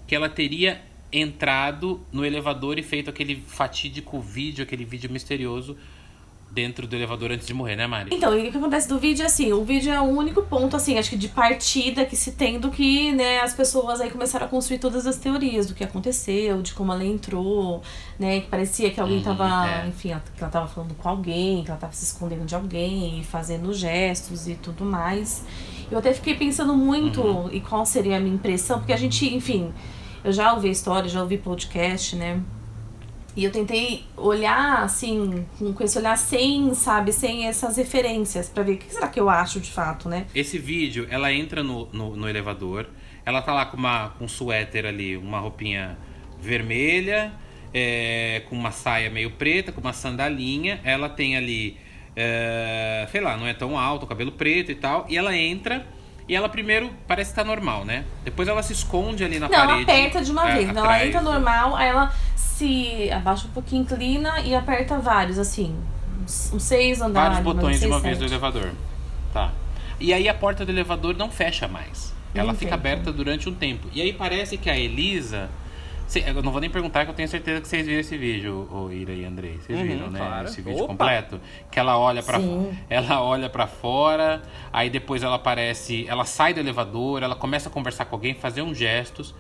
que 0.07 0.15
ela 0.15 0.29
teria 0.29 0.81
entrado 1.11 2.01
no 2.11 2.25
elevador 2.25 2.79
e 2.79 2.83
feito 2.83 3.09
aquele 3.09 3.41
fatídico 3.47 4.19
vídeo, 4.19 4.63
aquele 4.63 4.83
vídeo 4.83 5.11
misterioso 5.11 5.77
dentro 6.53 6.85
do 6.85 6.95
elevador 6.95 7.31
antes 7.31 7.47
de 7.47 7.53
morrer, 7.53 7.75
né, 7.75 7.87
Mari? 7.87 8.09
Então, 8.13 8.37
o 8.37 8.51
que 8.51 8.55
acontece 8.55 8.87
do 8.87 8.99
vídeo 8.99 9.23
é 9.23 9.25
assim, 9.25 9.51
o 9.51 9.63
vídeo 9.63 9.91
é 9.91 9.99
o 9.99 10.03
único 10.03 10.43
ponto, 10.43 10.75
assim, 10.75 10.99
acho 10.99 11.09
que 11.09 11.17
de 11.17 11.27
partida 11.27 12.05
que 12.05 12.15
se 12.15 12.33
tem 12.33 12.59
do 12.59 12.69
que, 12.69 13.11
né, 13.11 13.39
as 13.39 13.53
pessoas 13.53 13.99
aí 13.99 14.11
começaram 14.11 14.45
a 14.45 14.49
construir 14.49 14.77
todas 14.77 15.07
as 15.07 15.17
teorias 15.17 15.65
do 15.65 15.73
que 15.73 15.83
aconteceu, 15.83 16.61
de 16.61 16.73
como 16.73 16.93
ela 16.93 17.03
entrou, 17.03 17.81
né, 18.19 18.41
que 18.41 18.47
parecia 18.47 18.91
que 18.91 18.99
alguém 18.99 19.17
uhum, 19.17 19.23
tava, 19.23 19.67
é. 19.67 19.87
enfim, 19.87 20.15
que 20.35 20.43
ela 20.43 20.51
tava 20.51 20.67
falando 20.67 20.93
com 20.93 21.09
alguém, 21.09 21.63
que 21.63 21.71
ela 21.71 21.79
tava 21.79 21.93
se 21.93 22.05
escondendo 22.05 22.45
de 22.45 22.53
alguém, 22.53 23.23
fazendo 23.23 23.73
gestos 23.73 24.47
e 24.47 24.53
tudo 24.53 24.85
mais. 24.85 25.43
Eu 25.89 25.97
até 25.97 26.13
fiquei 26.13 26.35
pensando 26.35 26.75
muito 26.75 27.21
uhum. 27.21 27.49
e 27.51 27.59
qual 27.59 27.83
seria 27.85 28.17
a 28.17 28.19
minha 28.19 28.35
impressão, 28.35 28.77
porque 28.77 28.93
a 28.93 28.97
gente, 28.97 29.33
enfim, 29.33 29.73
eu 30.23 30.31
já 30.31 30.53
ouvi 30.53 30.69
história, 30.69 31.09
já 31.09 31.21
ouvi 31.21 31.37
podcast, 31.37 32.15
né, 32.15 32.39
e 33.35 33.43
eu 33.43 33.51
tentei 33.51 34.05
olhar, 34.15 34.83
assim, 34.83 35.45
com 35.57 35.83
esse 35.83 35.97
olhar 35.97 36.17
sem, 36.17 36.73
sabe, 36.73 37.11
sem 37.11 37.47
essas 37.47 37.77
referências, 37.77 38.49
para 38.49 38.63
ver 38.63 38.73
o 38.73 38.77
que 38.77 38.93
será 38.93 39.07
que 39.07 39.19
eu 39.19 39.29
acho 39.29 39.59
de 39.59 39.71
fato, 39.71 40.07
né? 40.07 40.25
Esse 40.35 40.59
vídeo, 40.59 41.07
ela 41.09 41.33
entra 41.33 41.63
no, 41.63 41.87
no, 41.91 42.15
no 42.15 42.29
elevador, 42.29 42.87
ela 43.25 43.41
tá 43.41 43.53
lá 43.53 43.65
com, 43.65 43.77
uma, 43.77 44.09
com 44.09 44.25
um 44.25 44.27
suéter 44.27 44.85
ali, 44.85 45.17
uma 45.17 45.39
roupinha 45.39 45.97
vermelha, 46.39 47.33
é, 47.73 48.43
com 48.49 48.55
uma 48.55 48.71
saia 48.71 49.09
meio 49.09 49.31
preta, 49.31 49.71
com 49.71 49.81
uma 49.81 49.93
sandalinha. 49.93 50.79
Ela 50.83 51.09
tem 51.09 51.35
ali, 51.35 51.77
é, 52.15 53.07
sei 53.11 53.21
lá, 53.21 53.37
não 53.37 53.47
é 53.47 53.53
tão 53.53 53.77
alto, 53.77 54.05
cabelo 54.05 54.31
preto 54.31 54.71
e 54.71 54.75
tal. 54.75 55.05
E 55.09 55.17
ela 55.17 55.35
entra 55.35 55.85
E 56.27 56.35
ela 56.35 56.47
primeiro 56.47 56.89
parece 57.07 57.31
estar 57.31 57.43
normal, 57.43 57.83
né? 57.83 58.05
Depois 58.23 58.47
ela 58.47 58.63
se 58.63 58.73
esconde 58.73 59.23
ali 59.23 59.39
na 59.39 59.49
não, 59.49 59.57
parede. 59.57 59.73
Não, 59.73 59.81
aperta 59.81 60.21
de 60.23 60.31
uma 60.31 60.49
é, 60.49 60.55
vez. 60.55 60.73
Não, 60.73 60.85
ela 60.85 61.05
entra 61.05 61.21
normal, 61.21 61.75
aí 61.75 61.89
ela 61.89 62.13
se 62.35 63.11
abaixa 63.11 63.47
um 63.47 63.51
pouquinho, 63.51 63.81
inclina 63.81 64.39
e 64.41 64.55
aperta 64.55 64.99
vários, 64.99 65.37
assim. 65.37 65.75
Uns 66.21 66.63
seis 66.63 67.01
andares. 67.01 67.37
Vários 67.37 67.53
botões 67.53 67.79
de 67.79 67.87
uma 67.87 67.97
sete. 67.97 68.05
vez 68.05 68.19
do 68.19 68.25
elevador. 68.25 68.71
Tá. 69.33 69.51
E 69.99 70.13
aí 70.13 70.29
a 70.29 70.33
porta 70.33 70.65
do 70.65 70.71
elevador 70.71 71.15
não 71.15 71.29
fecha 71.29 71.67
mais. 71.67 72.13
Ela 72.33 72.53
fica 72.53 72.73
aberta 72.73 73.11
durante 73.11 73.47
um 73.47 73.53
tempo. 73.53 73.87
E 73.93 74.01
aí 74.01 74.11
parece 74.11 74.57
que 74.57 74.69
a 74.69 74.77
Elisa 74.77 75.49
eu 76.19 76.43
não 76.43 76.51
vou 76.51 76.61
nem 76.61 76.69
perguntar 76.69 77.05
que 77.05 77.11
eu 77.11 77.15
tenho 77.15 77.27
certeza 77.27 77.61
que 77.61 77.67
vocês 77.67 77.85
viram 77.85 77.99
esse 77.99 78.17
vídeo, 78.17 78.67
o 78.71 78.91
Ira 78.91 79.13
e 79.13 79.25
Andrei. 79.25 79.57
Vocês 79.57 79.79
uhum, 79.79 79.85
viram, 79.85 80.09
né? 80.09 80.19
Claro. 80.19 80.47
Esse 80.47 80.61
vídeo 80.61 80.83
Opa. 80.83 80.87
completo. 80.87 81.41
Que 81.71 81.79
ela 81.79 81.97
olha 81.97 82.21
para 82.21 82.39
ela 82.89 83.21
olha 83.21 83.49
para 83.49 83.67
fora, 83.67 84.41
aí 84.71 84.89
depois 84.89 85.23
ela 85.23 85.35
aparece, 85.35 86.05
ela 86.07 86.25
sai 86.25 86.53
do 86.53 86.59
elevador, 86.59 87.23
ela 87.23 87.35
começa 87.35 87.69
a 87.69 87.71
conversar 87.71 88.05
com 88.05 88.15
alguém, 88.15 88.33
fazer 88.33 88.61
uns 88.61 88.77
gestos. 88.77 89.33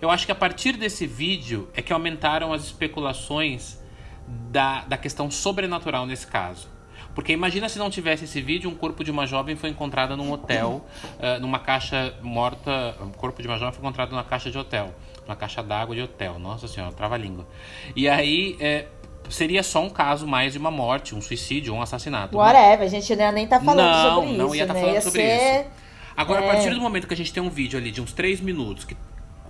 Eu 0.00 0.10
acho 0.10 0.26
que 0.26 0.32
a 0.32 0.34
partir 0.34 0.76
desse 0.76 1.06
vídeo 1.06 1.68
é 1.74 1.80
que 1.80 1.92
aumentaram 1.92 2.52
as 2.52 2.64
especulações 2.64 3.78
da, 4.26 4.84
da 4.84 4.96
questão 4.96 5.30
sobrenatural 5.30 6.06
nesse 6.06 6.26
caso. 6.26 6.68
Porque 7.14 7.32
imagina 7.32 7.66
se 7.68 7.78
não 7.78 7.88
tivesse 7.88 8.24
esse 8.24 8.42
vídeo, 8.42 8.68
um 8.68 8.74
corpo 8.74 9.02
de 9.02 9.10
uma 9.10 9.26
jovem 9.26 9.56
foi 9.56 9.70
encontrado 9.70 10.18
num 10.18 10.30
hotel, 10.30 10.84
uh, 11.18 11.40
numa 11.40 11.58
caixa 11.58 12.14
morta, 12.20 12.94
um 13.00 13.10
corpo 13.10 13.40
de 13.40 13.48
uma 13.48 13.56
jovem 13.56 13.72
foi 13.72 13.80
encontrado 13.80 14.10
numa 14.10 14.24
caixa 14.24 14.50
de 14.50 14.58
hotel 14.58 14.94
uma 15.26 15.36
caixa 15.36 15.62
d'água 15.62 15.94
de 15.94 16.02
hotel. 16.02 16.38
Nossa 16.38 16.68
senhora, 16.68 16.92
trava-língua. 16.92 17.46
E 17.94 18.08
aí, 18.08 18.56
é, 18.60 18.86
seria 19.28 19.62
só 19.62 19.82
um 19.82 19.90
caso 19.90 20.26
mais 20.26 20.52
de 20.52 20.58
uma 20.58 20.70
morte, 20.70 21.14
um 21.14 21.20
suicídio, 21.20 21.74
um 21.74 21.82
assassinato. 21.82 22.36
Whatever, 22.36 22.86
a 22.86 22.88
gente 22.88 23.14
nem 23.16 23.46
tá 23.46 23.60
falando 23.60 23.86
não, 23.86 24.14
sobre 24.14 24.30
isso. 24.30 24.38
Não, 24.38 24.54
ia 24.54 24.62
estar 24.62 24.74
tá 24.74 24.80
falando 24.80 24.94
ia 24.94 25.00
sobre 25.00 25.20
ser... 25.20 25.60
isso. 25.60 25.70
Agora, 26.16 26.44
é... 26.44 26.48
a 26.48 26.52
partir 26.52 26.70
do 26.70 26.80
momento 26.80 27.06
que 27.06 27.14
a 27.14 27.16
gente 27.16 27.32
tem 27.32 27.42
um 27.42 27.50
vídeo 27.50 27.78
ali 27.78 27.90
de 27.90 28.00
uns 28.00 28.12
3 28.12 28.40
minutos, 28.40 28.84
que 28.84 28.96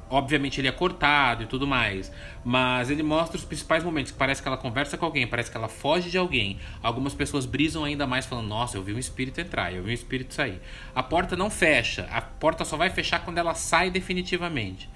obviamente 0.08 0.60
ele 0.60 0.68
é 0.68 0.72
cortado 0.72 1.42
e 1.42 1.46
tudo 1.46 1.66
mais, 1.66 2.12
mas 2.44 2.90
ele 2.90 3.02
mostra 3.02 3.36
os 3.36 3.44
principais 3.44 3.82
momentos, 3.82 4.12
que 4.12 4.18
parece 4.18 4.40
que 4.40 4.48
ela 4.48 4.56
conversa 4.56 4.96
com 4.96 5.04
alguém, 5.04 5.26
parece 5.26 5.50
que 5.50 5.56
ela 5.56 5.68
foge 5.68 6.10
de 6.10 6.18
alguém. 6.18 6.58
Algumas 6.82 7.14
pessoas 7.14 7.44
brisam 7.44 7.84
ainda 7.84 8.06
mais 8.06 8.26
falando: 8.26 8.46
"Nossa, 8.46 8.76
eu 8.76 8.82
vi 8.82 8.92
um 8.92 8.98
espírito 8.98 9.40
entrar, 9.40 9.72
eu 9.72 9.82
vi 9.82 9.90
um 9.90 9.94
espírito 9.94 10.34
sair". 10.34 10.60
A 10.94 11.02
porta 11.02 11.36
não 11.36 11.50
fecha, 11.50 12.08
a 12.10 12.20
porta 12.20 12.64
só 12.64 12.76
vai 12.76 12.90
fechar 12.90 13.24
quando 13.24 13.38
ela 13.38 13.54
sai 13.54 13.90
definitivamente. 13.90 14.88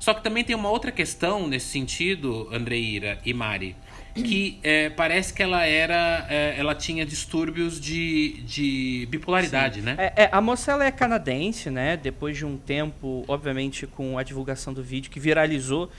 Só 0.00 0.14
que 0.14 0.22
também 0.22 0.42
tem 0.42 0.56
uma 0.56 0.70
outra 0.70 0.90
questão 0.90 1.46
nesse 1.46 1.66
sentido, 1.66 2.48
Andreira 2.50 3.18
e 3.22 3.34
Mari, 3.34 3.76
que 4.14 4.58
é, 4.62 4.88
parece 4.88 5.32
que 5.32 5.42
ela 5.42 5.64
era, 5.66 6.26
é, 6.30 6.54
ela 6.58 6.74
tinha 6.74 7.04
distúrbios 7.04 7.78
de, 7.78 8.40
de 8.44 9.06
bipolaridade, 9.10 9.80
Sim. 9.80 9.82
né? 9.82 9.96
É, 9.98 10.24
é, 10.24 10.28
a 10.32 10.40
moça 10.40 10.72
ela 10.72 10.86
é 10.86 10.90
canadense, 10.90 11.68
né? 11.68 11.98
Depois 11.98 12.34
de 12.34 12.46
um 12.46 12.56
tempo, 12.56 13.24
obviamente, 13.28 13.86
com 13.86 14.16
a 14.16 14.22
divulgação 14.22 14.72
do 14.72 14.82
vídeo 14.82 15.10
que 15.10 15.20
viralizou, 15.20 15.90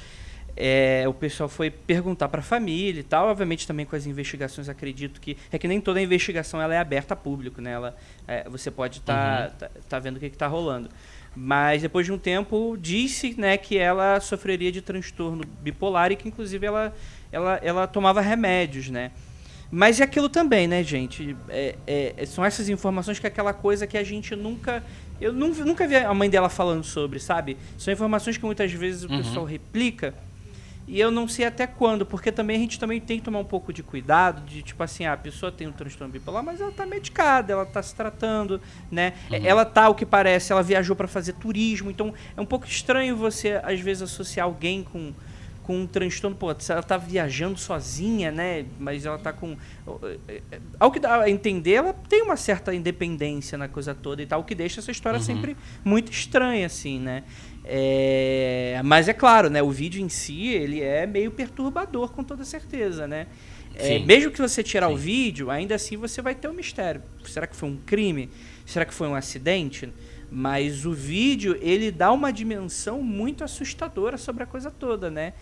é, 0.55 1.05
o 1.08 1.13
pessoal 1.13 1.48
foi 1.48 1.70
perguntar 1.70 2.27
para 2.27 2.39
a 2.39 2.43
família 2.43 3.00
e 3.00 3.03
tal. 3.03 3.27
Obviamente 3.27 3.67
também 3.67 3.86
com 3.86 3.96
as 3.96 4.05
investigações, 4.05 4.67
acredito 4.67 5.22
que 5.22 5.38
é 5.51 5.58
que 5.58 5.67
nem 5.67 5.79
toda 5.79 6.01
investigação 6.01 6.62
ela 6.62 6.74
é 6.74 6.79
aberta 6.79 7.13
a 7.13 7.17
público, 7.17 7.62
né? 7.62 7.72
Ela, 7.72 7.96
é, 8.27 8.50
você 8.50 8.72
pode 8.72 9.00
estar 9.00 9.50
tá, 9.50 9.65
uhum. 9.65 9.70
tá, 9.74 9.81
tá, 9.88 10.00
vendo 10.00 10.17
o 10.17 10.20
que 10.20 10.25
está 10.25 10.48
rolando. 10.48 10.89
Mas 11.35 11.81
depois 11.81 12.05
de 12.05 12.11
um 12.11 12.17
tempo 12.17 12.77
disse 12.79 13.35
né, 13.38 13.57
que 13.57 13.77
ela 13.77 14.19
sofreria 14.19 14.71
de 14.71 14.81
transtorno 14.81 15.43
bipolar 15.61 16.11
e 16.11 16.15
que 16.15 16.27
inclusive 16.27 16.65
ela, 16.65 16.93
ela, 17.31 17.59
ela 17.63 17.88
tomava 17.88 18.19
remédios, 18.19 18.89
né? 18.89 19.11
Mas 19.71 20.01
é 20.01 20.03
aquilo 20.03 20.27
também, 20.27 20.67
né, 20.67 20.83
gente? 20.83 21.35
É, 21.47 21.75
é, 21.88 22.25
são 22.25 22.43
essas 22.43 22.67
informações 22.67 23.19
que 23.19 23.25
é 23.25 23.29
aquela 23.29 23.53
coisa 23.53 23.88
que 23.88 23.97
a 23.97 24.03
gente 24.03 24.35
nunca. 24.35 24.83
Eu 25.19 25.31
nunca 25.31 25.88
vi 25.88 25.95
a 25.95 26.13
mãe 26.13 26.29
dela 26.29 26.50
falando 26.50 26.83
sobre, 26.83 27.19
sabe? 27.19 27.55
São 27.77 27.93
informações 27.93 28.38
que 28.38 28.43
muitas 28.43 28.71
vezes 28.73 29.03
o 29.03 29.09
uhum. 29.09 29.17
pessoal 29.19 29.45
replica 29.45 30.13
e 30.91 31.00
eu 31.00 31.10
não 31.10 31.25
sei 31.25 31.45
até 31.45 31.65
quando, 31.65 32.05
porque 32.05 32.33
também 32.33 32.57
a 32.57 32.60
gente 32.60 32.77
também 32.77 33.00
tem 33.00 33.17
que 33.17 33.24
tomar 33.24 33.39
um 33.39 33.45
pouco 33.45 33.71
de 33.71 33.81
cuidado, 33.81 34.41
de 34.41 34.62
tipo 34.62 34.83
assim, 34.83 35.05
ah, 35.05 35.13
a 35.13 35.17
pessoa 35.17 35.50
tem 35.50 35.65
um 35.65 35.71
transtorno 35.71 36.12
bipolar, 36.12 36.43
mas 36.43 36.60
ela 36.60 36.69
tá 36.69 36.86
medicada, 36.86 37.53
ela 37.53 37.65
tá 37.65 37.81
se 37.81 37.95
tratando, 37.95 38.60
né? 38.91 39.13
Uhum. 39.29 39.39
Ela 39.41 39.63
tá, 39.63 39.88
o 39.88 39.95
que 39.95 40.05
parece, 40.05 40.51
ela 40.51 40.62
viajou 40.62 40.93
para 40.93 41.07
fazer 41.07 41.31
turismo, 41.36 41.89
então 41.89 42.13
é 42.36 42.41
um 42.41 42.45
pouco 42.45 42.65
estranho 42.65 43.15
você, 43.15 43.62
às 43.63 43.79
vezes, 43.79 44.03
associar 44.03 44.45
alguém 44.45 44.83
com, 44.83 45.13
com 45.63 45.79
um 45.79 45.88
transtorno, 45.88 46.36
pô, 46.36 46.53
ela 46.67 46.83
tá 46.83 46.98
viajando 46.98 47.57
sozinha, 47.57 48.29
né? 48.29 48.65
Mas 48.77 49.05
ela 49.05 49.17
tá 49.17 49.31
com. 49.31 49.55
Ao 50.77 50.91
que 50.91 51.00
dá 51.00 51.21
a 51.21 51.29
entender, 51.29 51.75
ela 51.75 51.93
tem 51.93 52.21
uma 52.21 52.36
certa 52.36 52.75
independência 52.75 53.57
na 53.57 53.69
coisa 53.69 53.95
toda 53.95 54.21
e 54.21 54.25
tal, 54.25 54.41
o 54.41 54.43
que 54.43 54.53
deixa 54.53 54.81
essa 54.81 54.91
história 54.91 55.19
uhum. 55.19 55.24
sempre 55.24 55.55
muito 55.86 56.12
estranha, 56.12 56.65
assim, 56.65 57.00
né? 57.00 57.24
É, 57.63 58.82
mas 58.84 59.08
é 59.08 59.13
claro, 59.13 59.50
né? 59.50 59.62
O 59.62 59.70
vídeo 59.70 60.01
em 60.01 60.10
si 60.10 60.50
ele 60.50 60.82
é 60.82 61.06
meio 61.06 61.32
perturbador 61.32 62.12
com 62.12 62.24
toda 62.24 62.44
certeza, 62.44 63.08
né? 63.08 63.27
É, 63.75 64.00
mesmo 64.00 64.32
que 64.32 64.41
você 64.41 64.62
tirar 64.62 64.88
Sim. 64.88 64.94
o 64.94 64.98
vídeo, 64.98 65.50
ainda 65.50 65.75
assim 65.75 65.96
você 65.96 66.22
vai 66.22 66.36
ter 66.36 66.48
um 66.48 66.53
mistério. 66.53 67.01
Será 67.25 67.48
que 67.48 67.56
foi 67.56 67.70
um 67.70 67.77
crime? 67.77 68.30
Será 68.65 68.86
que 68.86 68.94
foi 68.94 69.08
um 69.08 69.15
acidente? 69.15 69.91
Mas 70.30 70.86
o 70.86 70.94
vídeo 70.94 71.58
ele 71.62 71.91
dá 71.91 72.12
uma 72.12 72.32
dimensão 72.32 73.01
muito 73.01 73.44
assustadora 73.44 74.18
sobre 74.18 74.44
a 74.44 74.46
coisa 74.46 74.72
toda, 74.72 75.10
né? 75.10 75.34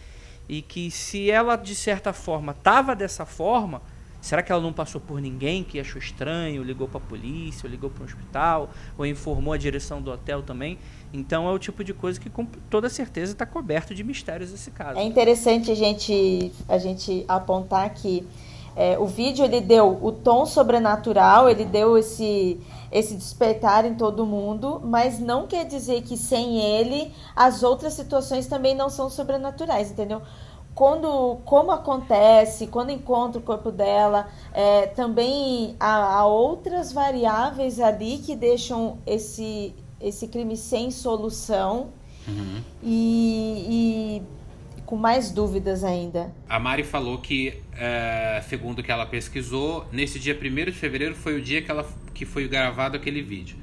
E 0.48 0.62
que 0.62 0.90
se 0.90 1.30
ela 1.30 1.56
de 1.56 1.76
certa 1.76 2.12
forma 2.12 2.54
tava 2.54 2.96
dessa 2.96 3.26
forma, 3.26 3.82
Será 4.22 4.44
que 4.44 4.52
ela 4.52 4.62
não 4.62 4.74
passou 4.74 5.00
por 5.00 5.22
ninguém 5.22 5.64
que 5.64 5.80
achou 5.80 6.00
estranho, 6.00 6.62
ligou 6.62 6.88
para 6.88 6.98
a 6.98 7.02
polícia, 7.02 7.66
ou 7.66 7.72
ligou 7.72 7.90
para 7.90 8.04
um 8.04 8.06
hospital, 8.06 8.70
ou 8.98 9.06
informou 9.06 9.54
a 9.54 9.58
direção 9.58 10.02
do 10.02 10.12
hotel 10.12 10.44
também? 10.44 10.78
Então 11.14 11.48
é 11.48 11.52
o 11.52 11.60
tipo 11.60 11.84
de 11.84 11.94
coisa 11.94 12.20
que 12.20 12.30
com 12.30 12.46
toda 12.70 12.90
certeza 12.90 13.32
está 13.32 13.46
coberto 13.46 13.96
de 13.96 14.04
mistérios 14.04 14.54
esse 14.54 14.72
caso. 14.72 15.00
É 15.00 15.04
interessante 15.04 15.72
a 15.72 15.76
gente, 15.76 16.52
a 16.68 16.78
gente 16.78 17.24
apontar 17.28 17.94
que 17.94 18.28
é, 18.76 18.98
o 18.98 19.06
vídeo 19.06 19.44
ele 19.44 19.62
deu 19.62 19.98
o 20.02 20.12
tom 20.12 20.46
sobrenatural, 20.46 21.50
ele 21.50 21.66
deu 21.66 21.98
esse, 21.98 22.60
esse 22.92 23.16
despertar 23.16 23.84
em 23.86 23.96
todo 23.96 24.26
mundo, 24.26 24.82
mas 24.84 25.20
não 25.20 25.48
quer 25.48 25.66
dizer 25.66 26.02
que 26.04 26.16
sem 26.16 26.60
ele 26.60 27.12
as 27.36 27.64
outras 27.64 27.94
situações 27.94 28.48
também 28.48 28.76
não 28.76 28.90
são 28.90 29.10
sobrenaturais, 29.10 29.92
entendeu? 29.92 30.22
Quando 30.74 31.38
como 31.46 31.72
acontece, 31.72 32.68
quando 32.68 32.92
encontra 32.92 33.40
o 33.40 33.44
corpo 33.44 33.72
dela, 33.72 34.30
é, 34.54 34.88
também 34.88 35.76
há, 35.80 36.18
há, 36.18 36.26
outras 36.26 36.92
variáveis 36.92 37.80
ali 37.80 38.18
que 38.20 38.36
deixam 38.36 38.98
esse, 39.06 39.74
esse 40.00 40.28
crime 40.28 40.56
sem 40.56 40.90
solução 40.92 41.90
uhum. 42.28 42.62
e, 42.82 43.66
e, 43.70 44.82
com 44.86 44.96
mais 44.96 45.32
dúvidas 45.32 45.84
ainda. 45.84 46.34
A 46.48 46.60
Mari 46.60 46.84
falou 46.84 47.18
que, 47.18 47.62
é, 47.78 48.42
segundo 48.48 48.82
que 48.82 48.92
ela 48.92 49.06
pesquisou, 49.06 49.86
nesse 49.92 50.18
dia 50.18 50.34
1 50.34 50.66
de 50.66 50.72
fevereiro 50.72 51.16
foi 51.16 51.38
o 51.38 51.42
dia 51.42 51.62
que, 51.62 51.70
ela, 51.70 51.86
que 52.14 52.26
foi 52.26 52.48
gravado 52.48 52.96
aquele 52.96 53.22
vídeo. 53.22 53.58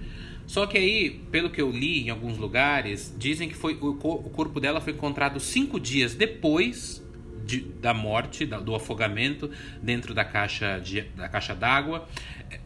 Só 0.47 0.67
que 0.67 0.79
aí, 0.79 1.11
pelo 1.31 1.51
que 1.51 1.61
eu 1.61 1.71
li 1.71 2.07
em 2.07 2.11
alguns 2.11 2.39
lugares, 2.39 3.15
dizem 3.19 3.49
que 3.49 3.55
foi 3.55 3.75
o, 3.75 3.91
o 3.91 4.31
corpo 4.31 4.61
dela 4.61 4.81
foi 4.81 4.93
encontrado 4.93 5.41
cinco 5.41 5.81
dias 5.81 6.15
depois 6.15 7.05
de, 7.45 7.61
da 7.61 7.93
morte, 7.93 8.47
da, 8.47 8.59
do 8.59 8.75
afogamento 8.75 9.51
dentro 9.83 10.15
da 10.15 10.25
caixa 10.25 10.79
de, 10.79 11.03
da 11.17 11.29
caixa 11.29 11.55
d'água. 11.55 12.07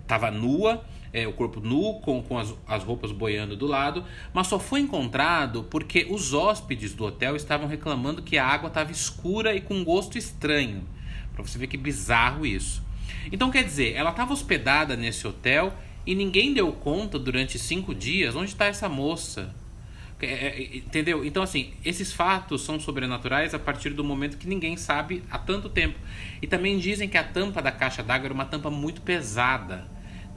Estava 0.03 0.31
nua, 0.31 0.85
é, 1.13 1.27
o 1.27 1.33
corpo 1.33 1.61
nu, 1.61 2.01
com, 2.01 2.23
com 2.23 2.39
as, 2.39 2.55
as 2.67 2.83
roupas 2.83 3.13
boiando 3.13 3.57
do 3.57 3.67
lado, 3.67 4.05
mas 4.33 4.47
só 4.47 4.59
foi 4.59 4.81
encontrado 4.81 5.65
porque 5.65 6.07
os 6.09 6.33
hóspedes 6.33 6.95
do 6.95 7.05
hotel 7.05 7.37
estavam 7.37 7.67
reclamando 7.67 8.23
que 8.23 8.39
a 8.39 8.47
água 8.47 8.69
estava 8.69 8.93
escura 8.93 9.55
e 9.55 9.61
com 9.61 9.85
gosto 9.85 10.19
estranho. 10.19 10.87
Para 11.33 11.43
você 11.43 11.59
ver 11.59 11.67
que 11.67 11.77
bizarro 11.77 12.45
isso. 12.45 12.83
Então 13.33 13.51
quer 13.51 13.65
dizer, 13.65 13.95
ela 13.95 14.11
estava 14.11 14.33
hospedada 14.33 14.97
nesse 14.97 15.27
hotel 15.27 15.75
e 16.07 16.15
ninguém 16.15 16.53
deu 16.53 16.73
conta 16.73 17.19
durante 17.19 17.59
cinco 17.59 17.95
dias 17.95 18.35
onde 18.35 18.51
está 18.51 18.67
essa 18.67 18.89
moça. 18.89 19.55
É, 20.23 20.27
é, 20.27 20.77
entendeu? 20.77 21.25
Então, 21.25 21.43
assim, 21.43 21.73
esses 21.85 22.13
fatos 22.13 22.63
são 22.63 22.79
sobrenaturais 22.79 23.55
a 23.55 23.59
partir 23.59 23.91
do 23.91 24.05
momento 24.05 24.37
que 24.37 24.47
ninguém 24.47 24.77
sabe 24.77 25.25
há 25.31 25.39
tanto 25.39 25.69
tempo. 25.69 25.99
E 26.43 26.47
também 26.47 26.79
dizem 26.79 27.09
que 27.09 27.17
a 27.17 27.25
tampa 27.25 27.63
da 27.63 27.73
caixa 27.73 28.03
d'água 28.03 28.27
era 28.27 28.35
uma 28.35 28.45
tampa 28.45 28.71
muito 28.71 29.01
pesada. 29.01 29.87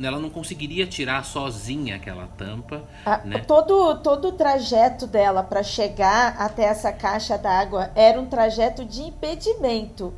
Ela 0.01 0.19
não 0.19 0.29
conseguiria 0.29 0.87
tirar 0.87 1.23
sozinha 1.23 1.97
aquela 1.97 2.27
tampa. 2.27 2.83
Ah, 3.05 3.21
né? 3.25 3.39
todo, 3.39 3.99
todo 3.99 4.29
o 4.29 4.31
trajeto 4.31 5.05
dela 5.05 5.43
para 5.43 5.61
chegar 5.61 6.35
até 6.39 6.63
essa 6.63 6.91
caixa 6.91 7.37
d'água 7.37 7.91
era 7.93 8.19
um 8.19 8.25
trajeto 8.25 8.85
de 8.85 9.01
impedimento 9.01 10.13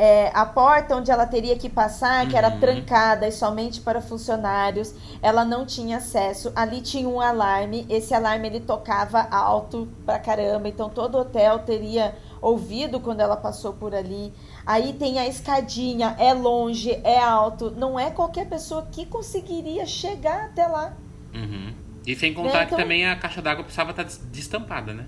é, 0.00 0.30
a 0.32 0.46
porta 0.46 0.94
onde 0.94 1.10
ela 1.10 1.26
teria 1.26 1.58
que 1.58 1.68
passar, 1.68 2.28
que 2.28 2.36
era 2.36 2.50
uhum. 2.50 2.60
trancada 2.60 3.26
e 3.26 3.32
somente 3.32 3.80
para 3.80 4.00
funcionários, 4.00 4.94
ela 5.20 5.44
não 5.44 5.66
tinha 5.66 5.96
acesso. 5.96 6.52
Ali 6.54 6.80
tinha 6.80 7.08
um 7.08 7.20
alarme, 7.20 7.84
esse 7.90 8.14
alarme 8.14 8.46
ele 8.46 8.60
tocava 8.60 9.26
alto 9.28 9.88
pra 10.06 10.20
caramba, 10.20 10.68
então 10.68 10.88
todo 10.88 11.18
hotel 11.18 11.58
teria 11.58 12.14
ouvido 12.40 13.00
quando 13.00 13.18
ela 13.18 13.36
passou 13.36 13.72
por 13.72 13.92
ali. 13.92 14.32
Aí 14.64 14.92
tem 14.92 15.18
a 15.18 15.26
escadinha, 15.26 16.14
é 16.16 16.32
longe, 16.32 16.92
é 17.02 17.18
alto, 17.18 17.72
não 17.72 17.98
é 17.98 18.08
qualquer 18.08 18.48
pessoa 18.48 18.86
que 18.92 19.04
conseguiria 19.04 19.84
chegar 19.84 20.44
até 20.44 20.64
lá. 20.64 20.92
Uhum. 21.34 21.74
E 22.06 22.14
sem 22.14 22.32
contar 22.32 22.52
né? 22.52 22.64
então... 22.66 22.78
que 22.78 22.82
também 22.84 23.04
a 23.04 23.16
caixa 23.16 23.42
d'água 23.42 23.64
precisava 23.64 23.90
estar 23.90 24.04
destampada, 24.30 24.94
né? 24.94 25.06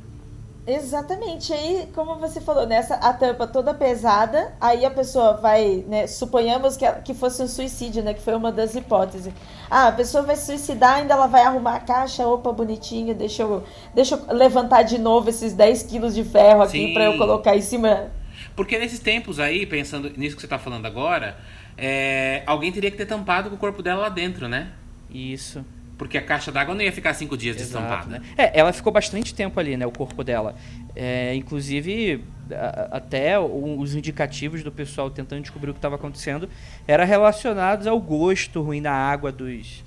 Exatamente. 0.67 1.53
Aí, 1.53 1.89
como 1.95 2.17
você 2.17 2.41
falou, 2.41 2.67
nessa 2.67 2.95
a 2.97 3.13
tampa 3.13 3.47
toda 3.47 3.73
pesada, 3.73 4.55
aí 4.61 4.85
a 4.85 4.91
pessoa 4.91 5.35
vai, 5.35 5.85
né, 5.89 6.07
suponhamos 6.07 6.77
que, 6.77 6.91
que 7.05 7.15
fosse 7.15 7.43
um 7.43 7.49
suicídio, 7.49 8.03
né, 8.03 8.15
que 8.15 8.21
foi 8.21 8.35
uma 8.35 8.53
das 8.53 8.75
hipóteses. 8.75 9.33
Ah, 9.71 9.89
a 9.89 9.93
pessoa 9.93 10.23
vai 10.23 10.37
se 10.37 10.47
suicidar, 10.47 10.97
ainda 10.97 11.15
ela 11.15 11.27
vai 11.27 11.43
arrumar 11.43 11.77
a 11.77 11.81
caixa, 11.81 12.27
opa, 12.27 12.53
bonitinho, 12.53 13.15
deixa 13.15 13.43
eu, 13.43 13.65
deixa 13.95 14.17
eu 14.17 14.37
levantar 14.37 14.83
de 14.83 14.99
novo 14.99 15.31
esses 15.31 15.55
10 15.55 15.85
quilos 15.85 16.15
de 16.15 16.25
ferro 16.25 16.63
aqui 16.63 16.93
para 16.93 17.05
eu 17.05 17.17
colocar 17.17 17.57
em 17.57 17.63
cima. 17.63 18.11
Porque 18.55 18.79
nesses 18.79 19.01
tempos 19.01 19.41
aí, 19.41 19.65
pensando 19.65 20.11
nisso 20.17 20.35
que 20.37 20.43
você 20.43 20.47
está 20.47 20.59
falando 20.59 20.87
agora, 20.87 21.39
é, 21.77 22.43
alguém 22.47 22.71
teria 22.71 22.91
que 22.91 22.97
ter 22.97 23.07
tampado 23.07 23.49
com 23.49 23.57
o 23.57 23.59
corpo 23.59 23.83
dela 23.83 24.03
lá 24.03 24.09
dentro, 24.09 24.47
né? 24.47 24.69
Isso. 25.11 25.65
Porque 26.01 26.17
a 26.17 26.23
caixa 26.23 26.51
d'água 26.51 26.75
não 26.75 26.81
ia 26.81 26.91
ficar 26.91 27.13
cinco 27.13 27.37
dias 27.37 27.61
Exato, 27.61 27.85
destampada. 27.85 28.19
Né? 28.21 28.25
É, 28.35 28.59
ela 28.59 28.73
ficou 28.73 28.91
bastante 28.91 29.35
tempo 29.35 29.61
ali, 29.61 29.77
né? 29.77 29.85
O 29.85 29.91
corpo 29.91 30.25
dela. 30.25 30.55
É, 30.97 31.35
inclusive, 31.35 32.25
a, 32.51 32.97
até 32.97 33.39
os 33.39 33.95
indicativos 33.95 34.63
do 34.63 34.73
pessoal 34.73 35.11
tentando 35.11 35.43
descobrir 35.43 35.69
o 35.69 35.75
que 35.75 35.79
estava 35.79 35.97
acontecendo 35.97 36.49
eram 36.89 37.05
relacionados 37.05 37.87
ao 37.87 38.01
gosto 38.01 38.63
ruim 38.63 38.81
da 38.81 38.95
água 38.95 39.31
dos, 39.31 39.85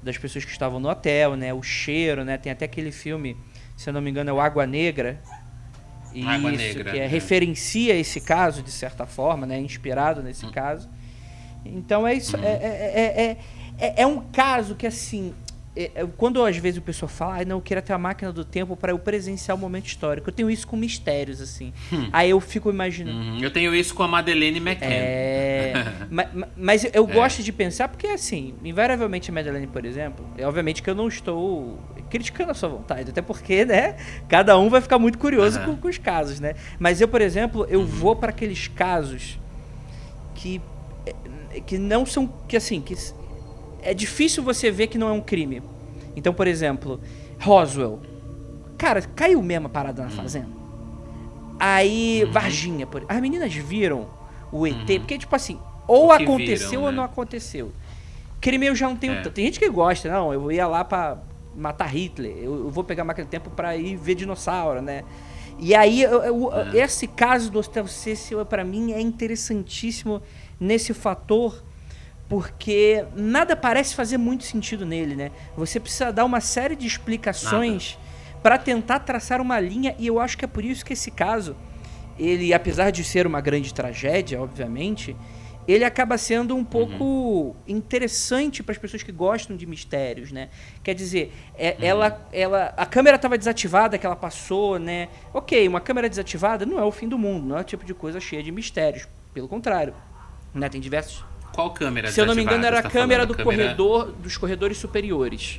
das 0.00 0.16
pessoas 0.16 0.44
que 0.44 0.52
estavam 0.52 0.78
no 0.78 0.88
hotel, 0.88 1.34
né? 1.34 1.52
O 1.52 1.64
cheiro, 1.64 2.24
né? 2.24 2.38
Tem 2.38 2.52
até 2.52 2.64
aquele 2.64 2.92
filme, 2.92 3.36
se 3.76 3.90
eu 3.90 3.92
não 3.92 4.00
me 4.00 4.08
engano, 4.08 4.30
é 4.30 4.32
o 4.32 4.40
Água 4.40 4.68
Negra. 4.68 5.20
Água 6.24 6.52
Isso, 6.52 6.62
Negra. 6.62 6.92
Que 6.92 6.98
é, 7.00 7.08
referencia 7.08 7.92
esse 7.96 8.20
caso, 8.20 8.62
de 8.62 8.70
certa 8.70 9.04
forma, 9.04 9.44
né? 9.44 9.58
Inspirado 9.58 10.22
nesse 10.22 10.46
hum. 10.46 10.52
caso. 10.52 10.88
Então 11.64 12.06
é 12.06 12.14
isso. 12.14 12.36
Hum. 12.36 12.44
É, 12.44 12.52
é, 12.52 13.36
é, 13.80 14.02
é, 14.02 14.06
um 14.06 14.20
caso 14.20 14.76
que, 14.76 14.86
assim, 14.86 15.34
é, 15.44 15.44
é, 15.44 15.45
quando 16.16 16.42
às 16.42 16.56
vezes 16.56 16.78
o 16.78 16.82
pessoal 16.82 17.08
fala, 17.08 17.40
ah, 17.40 17.44
não, 17.44 17.56
eu 17.56 17.60
queria 17.60 17.82
ter 17.82 17.92
a 17.92 17.98
máquina 17.98 18.32
do 18.32 18.44
tempo 18.44 18.74
para 18.76 18.92
eu 18.92 18.98
presenciar 18.98 19.56
o 19.56 19.60
momento 19.60 19.86
histórico. 19.86 20.30
Eu 20.30 20.32
tenho 20.32 20.50
isso 20.50 20.66
com 20.66 20.76
mistérios, 20.76 21.40
assim. 21.40 21.72
Hum. 21.92 22.08
Aí 22.12 22.30
eu 22.30 22.40
fico 22.40 22.70
imaginando. 22.70 23.18
Uhum. 23.18 23.38
Eu 23.40 23.50
tenho 23.50 23.74
isso 23.74 23.94
com 23.94 24.02
a 24.02 24.08
Madeleine 24.08 24.58
McCann. 24.58 24.88
É. 24.90 25.74
mas, 26.10 26.28
mas, 26.56 26.84
eu 26.94 27.04
é. 27.04 27.12
gosto 27.12 27.42
de 27.42 27.52
pensar, 27.52 27.88
porque 27.88 28.06
assim, 28.06 28.54
invariavelmente 28.64 29.30
a 29.30 29.34
Madeleine, 29.34 29.66
por 29.66 29.84
exemplo, 29.84 30.26
é 30.38 30.46
obviamente 30.46 30.82
que 30.82 30.88
eu 30.88 30.94
não 30.94 31.08
estou 31.08 31.78
criticando 32.08 32.52
a 32.52 32.54
sua 32.54 32.68
vontade, 32.68 33.10
até 33.10 33.20
porque, 33.20 33.64
né, 33.64 33.96
cada 34.28 34.58
um 34.58 34.70
vai 34.70 34.80
ficar 34.80 34.98
muito 34.98 35.18
curioso 35.18 35.58
uhum. 35.60 35.66
com, 35.66 35.76
com, 35.76 35.88
os 35.88 35.98
casos, 35.98 36.40
né? 36.40 36.54
Mas 36.78 37.00
eu, 37.00 37.08
por 37.08 37.20
exemplo, 37.20 37.66
eu 37.68 37.80
uhum. 37.80 37.86
vou 37.86 38.16
para 38.16 38.30
aqueles 38.30 38.68
casos 38.68 39.38
que 40.34 40.60
que 41.66 41.78
não 41.78 42.04
são 42.04 42.26
que 42.46 42.56
assim, 42.56 42.82
que 42.82 42.94
é 43.86 43.94
difícil 43.94 44.42
você 44.42 44.70
ver 44.70 44.88
que 44.88 44.98
não 44.98 45.08
é 45.08 45.12
um 45.12 45.20
crime. 45.20 45.62
Então, 46.16 46.34
por 46.34 46.46
exemplo, 46.46 47.00
Roswell. 47.38 48.00
Cara, 48.76 49.00
caiu 49.00 49.42
mesmo 49.42 49.66
a 49.66 49.70
parada 49.70 50.02
na 50.02 50.08
hum. 50.08 50.12
fazenda. 50.12 50.48
Aí, 51.58 52.24
uhum. 52.24 52.32
Varginha, 52.32 52.86
por... 52.86 53.04
as 53.08 53.20
meninas 53.20 53.54
viram 53.54 54.06
o 54.52 54.66
ET, 54.66 54.76
uhum. 54.76 54.98
porque, 54.98 55.18
tipo 55.18 55.34
assim, 55.34 55.58
ou 55.86 56.12
aconteceu 56.12 56.68
viram, 56.68 56.82
ou 56.82 56.90
né? 56.90 56.96
não 56.96 57.04
aconteceu. 57.04 57.72
Crime 58.40 58.66
eu 58.66 58.74
já 58.74 58.88
não 58.88 58.96
tenho 58.96 59.14
é. 59.14 59.22
Tem 59.22 59.46
gente 59.46 59.58
que 59.58 59.68
gosta, 59.70 60.10
não, 60.10 60.32
eu 60.32 60.52
ia 60.52 60.66
lá 60.66 60.84
pra 60.84 61.18
matar 61.56 61.86
Hitler, 61.86 62.36
eu, 62.36 62.68
vou 62.70 62.84
pegar 62.84 63.02
a 63.02 63.06
máquina 63.06 63.24
do 63.24 63.30
tempo 63.30 63.48
pra 63.48 63.76
ir 63.76 63.96
ver 63.96 64.14
dinossauro, 64.14 64.82
né? 64.82 65.04
E 65.58 65.74
aí, 65.74 66.02
eu, 66.02 66.22
eu, 66.22 66.52
é. 66.52 66.76
esse 66.76 67.06
caso 67.06 67.50
do 67.50 67.58
Hostel 67.58 67.88
Cecil, 67.88 68.44
para 68.44 68.62
mim, 68.62 68.92
é 68.92 69.00
interessantíssimo 69.00 70.20
nesse 70.60 70.92
fator 70.92 71.62
porque 72.28 73.04
nada 73.14 73.54
parece 73.54 73.94
fazer 73.94 74.18
muito 74.18 74.44
sentido 74.44 74.84
nele, 74.84 75.14
né? 75.14 75.30
Você 75.56 75.78
precisa 75.78 76.12
dar 76.12 76.24
uma 76.24 76.40
série 76.40 76.74
de 76.74 76.86
explicações 76.86 77.98
para 78.42 78.58
tentar 78.58 79.00
traçar 79.00 79.40
uma 79.40 79.58
linha 79.60 79.94
e 79.98 80.06
eu 80.06 80.20
acho 80.20 80.36
que 80.36 80.44
é 80.44 80.48
por 80.48 80.64
isso 80.64 80.84
que 80.84 80.92
esse 80.92 81.10
caso, 81.10 81.56
ele 82.18 82.52
apesar 82.52 82.90
de 82.90 83.04
ser 83.04 83.26
uma 83.26 83.40
grande 83.40 83.72
tragédia, 83.72 84.40
obviamente, 84.40 85.16
ele 85.68 85.84
acaba 85.84 86.16
sendo 86.16 86.54
um 86.56 86.64
pouco 86.64 87.04
uhum. 87.04 87.54
interessante 87.66 88.62
para 88.62 88.72
as 88.72 88.78
pessoas 88.78 89.02
que 89.02 89.10
gostam 89.10 89.56
de 89.56 89.66
mistérios, 89.66 90.30
né? 90.30 90.48
Quer 90.82 90.94
dizer, 90.94 91.32
é, 91.56 91.70
uhum. 91.70 91.84
ela, 91.84 92.28
ela, 92.32 92.74
a 92.76 92.86
câmera 92.86 93.16
estava 93.16 93.36
desativada, 93.36 93.98
que 93.98 94.06
ela 94.06 94.16
passou, 94.16 94.78
né? 94.78 95.08
Ok, 95.34 95.66
uma 95.66 95.80
câmera 95.80 96.08
desativada 96.08 96.64
não 96.64 96.78
é 96.78 96.84
o 96.84 96.92
fim 96.92 97.08
do 97.08 97.18
mundo, 97.18 97.46
não 97.46 97.58
é 97.58 97.60
o 97.60 97.64
tipo 97.64 97.84
de 97.84 97.94
coisa 97.94 98.20
cheia 98.20 98.42
de 98.42 98.52
mistérios. 98.52 99.08
Pelo 99.34 99.48
contrário, 99.48 99.94
né? 100.54 100.68
Tem 100.68 100.80
diversos 100.80 101.24
qual 101.56 101.70
câmera? 101.70 102.12
Se 102.12 102.20
eu 102.20 102.26
não 102.26 102.34
me 102.34 102.42
engano, 102.42 102.66
era 102.66 102.80
a 102.80 102.82
tá 102.82 102.90
câmera 102.90 103.24
do 103.24 103.34
câmera... 103.34 103.62
corredor, 103.62 104.12
dos 104.12 104.36
corredores 104.36 104.76
superiores. 104.76 105.58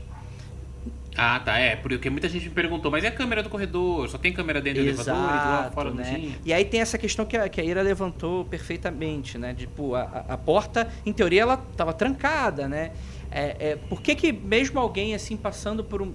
Ah, 1.18 1.42
tá. 1.44 1.58
É, 1.58 1.76
porque 1.76 2.08
muita 2.08 2.30
gente 2.30 2.48
me 2.48 2.54
perguntou, 2.54 2.92
mas 2.92 3.04
é 3.04 3.08
a 3.08 3.12
câmera 3.12 3.42
do 3.42 3.50
corredor? 3.50 4.08
Só 4.08 4.20
tem 4.20 4.32
câmera 4.32 4.62
dentro 4.62 4.84
Exato, 4.84 5.10
do 5.10 5.16
elevador 5.16 5.32
e 5.32 5.64
lá 5.66 5.72
fora 5.72 5.90
né? 5.90 5.96
não 6.04 6.20
tinha? 6.20 6.38
E 6.46 6.54
aí 6.54 6.64
tem 6.64 6.80
essa 6.80 7.00
questão 7.00 7.26
que 7.26 7.36
a, 7.36 7.50
que 7.50 7.60
a 7.60 7.64
Ira 7.64 7.82
levantou 7.82 8.46
perfeitamente, 8.46 9.40
né? 9.40 9.56
Tipo, 9.56 9.96
a, 9.96 10.04
a 10.30 10.38
porta, 10.38 10.88
em 11.04 11.12
teoria, 11.12 11.42
ela 11.42 11.66
estava 11.72 11.92
trancada, 11.92 12.68
né? 12.68 12.92
É, 13.32 13.72
é, 13.72 13.76
por 13.90 14.00
que, 14.00 14.14
que 14.14 14.32
mesmo 14.32 14.80
alguém 14.80 15.16
assim 15.16 15.36
passando 15.36 15.84
por 15.84 16.04
um, 16.04 16.14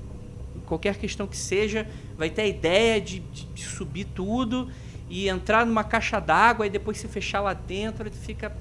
qualquer 0.65 0.95
questão 0.95 1.27
que 1.27 1.37
seja, 1.37 1.89
vai 2.17 2.31
ter 2.31 2.43
a 2.43 2.47
ideia 2.47 3.01
de, 3.01 3.19
de, 3.19 3.47
de 3.47 3.65
subir 3.65 4.05
tudo 4.05 4.71
e 5.11 5.29
entrar 5.29 5.67
numa 5.67 5.83
caixa 5.83 6.21
d'água 6.21 6.69
e 6.69 6.71
depois 6.71 6.99
se 6.99 7.09
fechar 7.09 7.41
lá 7.41 7.53
dentro, 7.53 8.07
ele 8.07 8.15
fica 8.15 8.53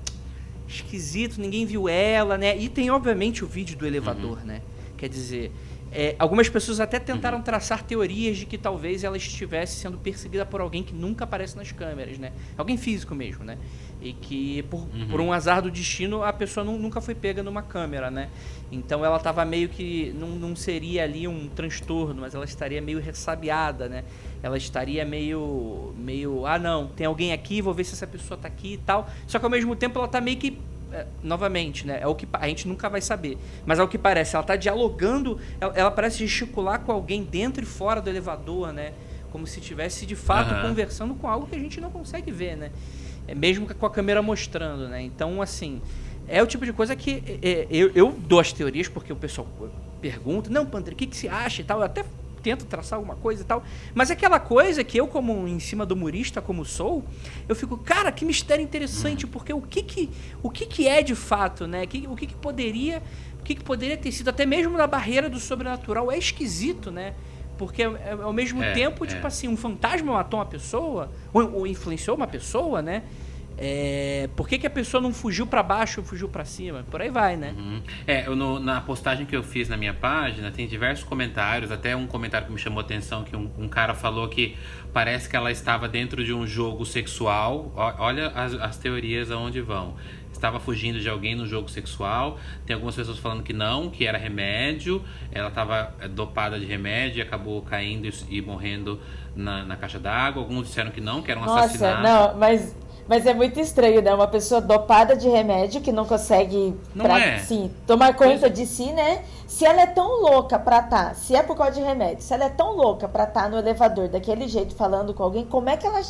esquisito, 0.76 1.40
ninguém 1.40 1.66
viu 1.66 1.88
ela, 1.88 2.38
né? 2.38 2.58
E 2.58 2.70
tem, 2.70 2.90
obviamente, 2.90 3.44
o 3.44 3.48
vídeo 3.48 3.78
do 3.78 3.86
elevador, 3.86 4.40
uhum. 4.40 4.46
né? 4.46 4.62
Quer 4.98 5.10
dizer, 5.10 5.52
é, 5.94 6.16
algumas 6.18 6.48
pessoas 6.48 6.80
até 6.80 7.00
tentaram 7.00 7.40
uhum. 7.40 7.44
traçar 7.44 7.84
teorias 7.84 8.38
de 8.38 8.46
que 8.46 8.58
talvez 8.58 9.04
ela 9.04 9.18
estivesse 9.18 9.78
sendo 9.78 9.98
perseguida 9.98 10.46
por 10.46 10.62
alguém 10.62 10.82
que 10.84 10.94
nunca 10.94 11.26
aparece 11.26 11.58
nas 11.58 11.72
câmeras, 11.74 12.18
né? 12.18 12.32
Alguém 12.58 12.78
físico 12.78 13.14
mesmo, 13.14 13.44
né? 13.44 13.58
E 14.02 14.14
que, 14.14 14.64
por, 14.64 14.80
uhum. 14.80 15.08
por 15.10 15.20
um 15.20 15.34
azar 15.34 15.62
do 15.62 15.70
destino, 15.70 16.24
a 16.24 16.32
pessoa 16.32 16.64
não, 16.64 16.78
nunca 16.78 17.02
foi 17.02 17.14
pega 17.14 17.44
numa 17.44 17.62
câmera, 17.62 18.10
né? 18.10 18.30
Então 18.72 19.04
ela 19.04 19.18
estava 19.18 19.44
meio 19.44 19.68
que. 19.68 20.16
Não, 20.18 20.30
não 20.30 20.56
seria 20.56 21.04
ali 21.04 21.28
um 21.28 21.50
transtorno, 21.50 22.22
mas 22.22 22.34
ela 22.34 22.46
estaria 22.46 22.82
meio 22.82 23.02
ressabiada, 23.02 23.90
né? 23.90 24.06
Ela 24.42 24.58
estaria 24.58 25.04
meio. 25.04 25.94
meio. 25.98 26.46
Ah, 26.46 26.58
não, 26.58 26.88
tem 26.88 27.06
alguém 27.06 27.34
aqui, 27.34 27.62
vou 27.62 27.74
ver 27.74 27.84
se 27.84 27.94
essa 27.96 28.08
pessoa 28.08 28.38
está 28.38 28.48
aqui 28.48 28.74
e 28.74 28.78
tal. 28.78 29.10
Só 29.28 29.40
que 29.40 29.46
ao 29.46 29.52
mesmo 29.52 29.76
tempo 29.76 30.00
ela 30.00 30.06
está 30.06 30.22
meio 30.22 30.38
que 30.38 30.58
é, 30.92 31.06
novamente, 31.24 31.86
né? 31.88 32.00
É 32.02 32.08
o 32.08 32.16
que 32.16 32.28
a 32.34 32.48
gente 32.48 32.68
nunca 32.68 32.90
vai 32.90 33.02
saber. 33.02 33.38
Mas 33.66 33.80
é 33.80 33.84
o 33.84 33.88
que 33.88 33.98
parece. 33.98 34.36
Ela 34.36 34.44
está 34.44 34.56
dialogando, 34.56 35.40
ela, 35.60 35.74
ela, 35.76 35.92
parece 35.92 36.20
gesticular 36.20 36.82
com 36.82 36.92
alguém 36.92 37.24
dentro 37.24 37.64
e 37.64 37.66
fora 37.66 38.02
do 38.02 38.10
elevador, 38.10 38.72
né? 38.74 38.94
Como 39.32 39.48
se 39.48 39.60
estivesse 39.60 40.06
de 40.06 40.16
fato 40.16 40.54
uhum. 40.54 40.70
conversando 40.70 41.16
com 41.16 41.28
algo 41.28 41.48
que 41.48 41.56
a 41.56 41.60
gente 41.60 41.80
não 41.80 41.90
consegue 41.90 42.32
ver, 42.32 42.58
né? 42.58 42.72
É 43.28 43.34
mesmo 43.36 43.68
com 43.74 43.86
a 43.86 43.90
câmera 43.90 44.22
mostrando, 44.22 44.88
né? 44.88 45.02
Então, 45.02 45.42
assim, 45.42 45.82
é 46.28 46.42
o 46.44 46.48
tipo 46.48 46.66
de 46.66 46.74
coisa 46.74 46.96
que 46.96 47.40
é, 47.42 47.50
é 47.50 47.68
eu, 47.70 47.92
eu 47.94 48.12
dou 48.12 48.40
as 48.40 48.52
teorias 48.52 48.88
porque 48.88 49.14
o 49.14 49.16
pessoal 49.16 49.48
pergunta, 50.02 50.50
não, 50.50 50.66
Pandre, 50.66 50.94
o 50.94 50.98
que, 50.98 51.06
que 51.06 51.16
se 51.16 51.30
acha 51.30 51.62
e 51.62 51.66
tal. 51.66 51.80
Eu 51.80 51.86
até 51.86 52.04
tento 52.42 52.66
traçar 52.66 52.98
alguma 52.98 53.16
coisa 53.16 53.42
e 53.42 53.46
tal. 53.46 53.64
Mas 53.94 54.10
é 54.10 54.14
aquela 54.14 54.40
coisa 54.40 54.84
que 54.84 54.98
eu, 54.98 55.08
como 55.08 55.48
em 55.48 55.60
cima 55.60 55.86
do 55.86 55.94
humorista, 55.94 56.42
como 56.42 56.66
sou, 56.66 57.04
eu 57.48 57.56
fico, 57.56 57.78
cara, 57.78 58.12
que 58.12 58.26
mistério 58.26 58.64
interessante, 58.64 59.26
porque 59.28 59.54
o 59.54 59.62
que 59.62 59.84
que, 59.84 60.10
o 60.42 60.50
que, 60.50 60.66
que 60.66 60.88
é 60.88 61.02
de 61.02 61.16
fato, 61.16 61.68
né? 61.68 61.84
O 61.84 61.88
que, 61.88 62.08
o 62.08 62.16
que, 62.16 62.28
que 62.28 62.36
poderia. 62.36 63.02
O 63.40 63.44
que, 63.44 63.56
que 63.56 63.64
poderia 63.64 63.98
ter 63.98 64.12
sido, 64.12 64.30
até 64.30 64.46
mesmo 64.46 64.78
na 64.78 64.86
barreira 64.86 65.28
do 65.28 65.40
sobrenatural, 65.40 66.12
é 66.12 66.18
esquisito, 66.18 66.92
né? 66.92 67.16
Porque 67.58 67.82
é, 67.82 67.86
é 67.86 68.12
ao 68.22 68.32
mesmo 68.32 68.62
é, 68.64 68.74
tempo, 68.74 69.06
tipo 69.06 69.24
é. 69.24 69.28
assim, 69.28 69.48
um 69.48 69.58
fantasma 69.58 70.14
matou 70.14 70.40
uma 70.40 70.46
pessoa, 70.46 71.12
ou, 71.34 71.54
ou 71.54 71.68
influenciou 71.68 72.16
uma 72.16 72.28
pessoa, 72.28 72.84
né? 72.84 73.04
É, 73.58 74.30
por 74.36 74.48
que, 74.48 74.58
que 74.58 74.66
a 74.66 74.70
pessoa 74.70 75.02
não 75.02 75.14
fugiu 75.14 75.46
para 75.46 75.62
baixo 75.62 76.02
ou 76.02 76.06
fugiu 76.06 76.28
para 76.28 76.44
cima? 76.46 76.84
Por 76.90 77.02
aí 77.02 77.10
vai, 77.10 77.36
né? 77.36 77.54
Uhum. 77.56 77.82
É, 78.08 78.28
eu 78.28 78.36
no, 78.36 78.60
na 78.60 78.82
postagem 78.82 79.26
que 79.26 79.36
eu 79.36 79.44
fiz 79.44 79.70
na 79.70 79.78
minha 79.78 79.94
página, 79.94 80.52
tem 80.52 80.68
diversos 80.68 81.04
comentários, 81.04 81.72
até 81.72 81.96
um 81.96 82.08
comentário 82.08 82.48
que 82.48 82.54
me 82.54 82.60
chamou 82.60 82.80
a 82.80 82.84
atenção, 82.84 83.24
que 83.24 83.36
um, 83.36 83.52
um 83.58 83.68
cara 83.68 83.94
falou 83.94 84.28
que 84.28 84.58
parece 84.94 85.30
que 85.30 85.36
ela 85.36 85.52
estava 85.52 85.88
dentro 85.88 86.24
de 86.24 86.34
um 86.34 86.46
jogo 86.48 86.86
sexual. 86.86 87.72
olha 87.76 88.28
as, 88.30 88.54
as 88.54 88.78
teorias 88.78 89.32
aonde 89.32 89.62
vão 89.62 89.96
estava 90.42 90.60
fugindo 90.60 91.00
de 91.00 91.08
alguém 91.08 91.36
no 91.36 91.46
jogo 91.46 91.70
sexual. 91.70 92.40
Tem 92.66 92.74
algumas 92.74 92.96
pessoas 92.96 93.20
falando 93.20 93.44
que 93.44 93.54
não, 93.54 93.90
que 93.90 94.06
era 94.08 94.18
remédio. 94.18 95.04
Ela 95.32 95.50
estava 95.50 95.94
é, 96.00 96.08
dopada 96.08 96.60
de 96.60 96.66
remédio 96.66 97.20
e 97.20 97.22
acabou 97.22 97.62
caindo 97.62 98.08
e, 98.08 98.38
e 98.38 98.42
morrendo 98.42 99.00
na, 99.36 99.64
na 99.64 99.78
caixa 99.78 100.00
d'água. 100.00 100.42
Alguns 100.42 100.68
disseram 100.68 100.90
que 100.90 101.00
não, 101.00 101.22
que 101.22 101.30
era 101.30 101.40
um 101.40 101.46
Nossa, 101.46 101.66
assassinato. 101.66 102.02
Não, 102.02 102.38
mas 102.38 102.76
Mas 103.08 103.26
é 103.26 103.34
muito 103.34 103.60
estranho, 103.60 104.02
né? 104.02 104.14
Uma 104.14 104.28
pessoa 104.28 104.62
dopada 104.62 105.16
de 105.16 105.28
remédio 105.28 105.82
que 105.82 105.92
não 105.92 106.06
consegue 106.06 106.76
não 106.96 107.06
pra, 107.06 107.20
é. 107.20 107.40
sim, 107.40 107.72
tomar 107.86 108.16
conta 108.16 108.50
de 108.50 108.66
si, 108.66 108.92
né? 108.92 109.24
Se 109.48 109.66
ela 109.66 109.82
é 109.82 109.88
tão 109.88 110.22
louca 110.22 110.58
pra 110.58 110.80
estar, 110.80 111.10
tá, 111.10 111.14
se 111.14 111.36
é 111.36 111.44
por 111.44 111.58
causa 111.58 111.74
de 111.74 111.82
remédio, 111.82 112.24
se 112.24 112.34
ela 112.34 112.46
é 112.46 112.50
tão 112.50 112.74
louca 112.74 113.08
pra 113.08 113.26
estar 113.26 113.44
tá 113.44 113.50
no 113.50 113.58
elevador 113.58 114.08
daquele 114.08 114.48
jeito 114.48 114.76
falando 114.76 115.14
com 115.14 115.24
alguém, 115.24 115.46
como 115.46 115.70
é 115.70 115.76
que 115.76 115.86
ela, 115.86 116.02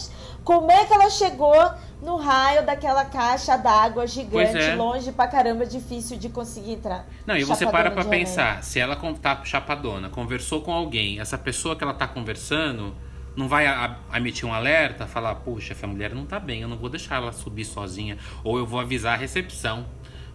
como 0.43 0.71
é 0.71 0.85
que 0.85 0.93
ela 0.93 1.09
chegou 1.09 1.71
no 2.01 2.17
raio 2.17 2.65
daquela 2.65 3.03
caixa 3.05 3.57
d'água 3.57 4.05
gigante, 4.05 4.57
é. 4.57 4.75
longe 4.75 5.11
pra 5.11 5.27
caramba, 5.27 5.65
difícil 5.65 6.17
de 6.17 6.29
conseguir 6.29 6.73
entrar? 6.73 7.07
Não, 7.25 7.35
e 7.35 7.43
você 7.43 7.65
para 7.65 7.89
pra 7.89 8.05
pensar, 8.05 8.63
se 8.63 8.79
ela 8.79 8.95
tá 9.21 9.41
chapadona, 9.43 10.09
conversou 10.09 10.61
com 10.61 10.71
alguém, 10.71 11.19
essa 11.19 11.37
pessoa 11.37 11.75
que 11.75 11.83
ela 11.83 11.93
tá 11.93 12.07
conversando 12.07 12.93
não 13.35 13.47
vai 13.47 13.65
emitir 14.13 14.47
um 14.47 14.53
alerta, 14.53 15.07
falar, 15.07 15.35
puxa, 15.35 15.73
essa 15.73 15.87
mulher 15.87 16.13
não 16.13 16.25
tá 16.25 16.39
bem, 16.39 16.61
eu 16.61 16.67
não 16.67 16.77
vou 16.77 16.89
deixar 16.89 17.15
ela 17.15 17.31
subir 17.31 17.65
sozinha. 17.65 18.17
Ou 18.43 18.57
eu 18.57 18.65
vou 18.65 18.79
avisar 18.79 19.13
a 19.13 19.17
recepção. 19.17 19.85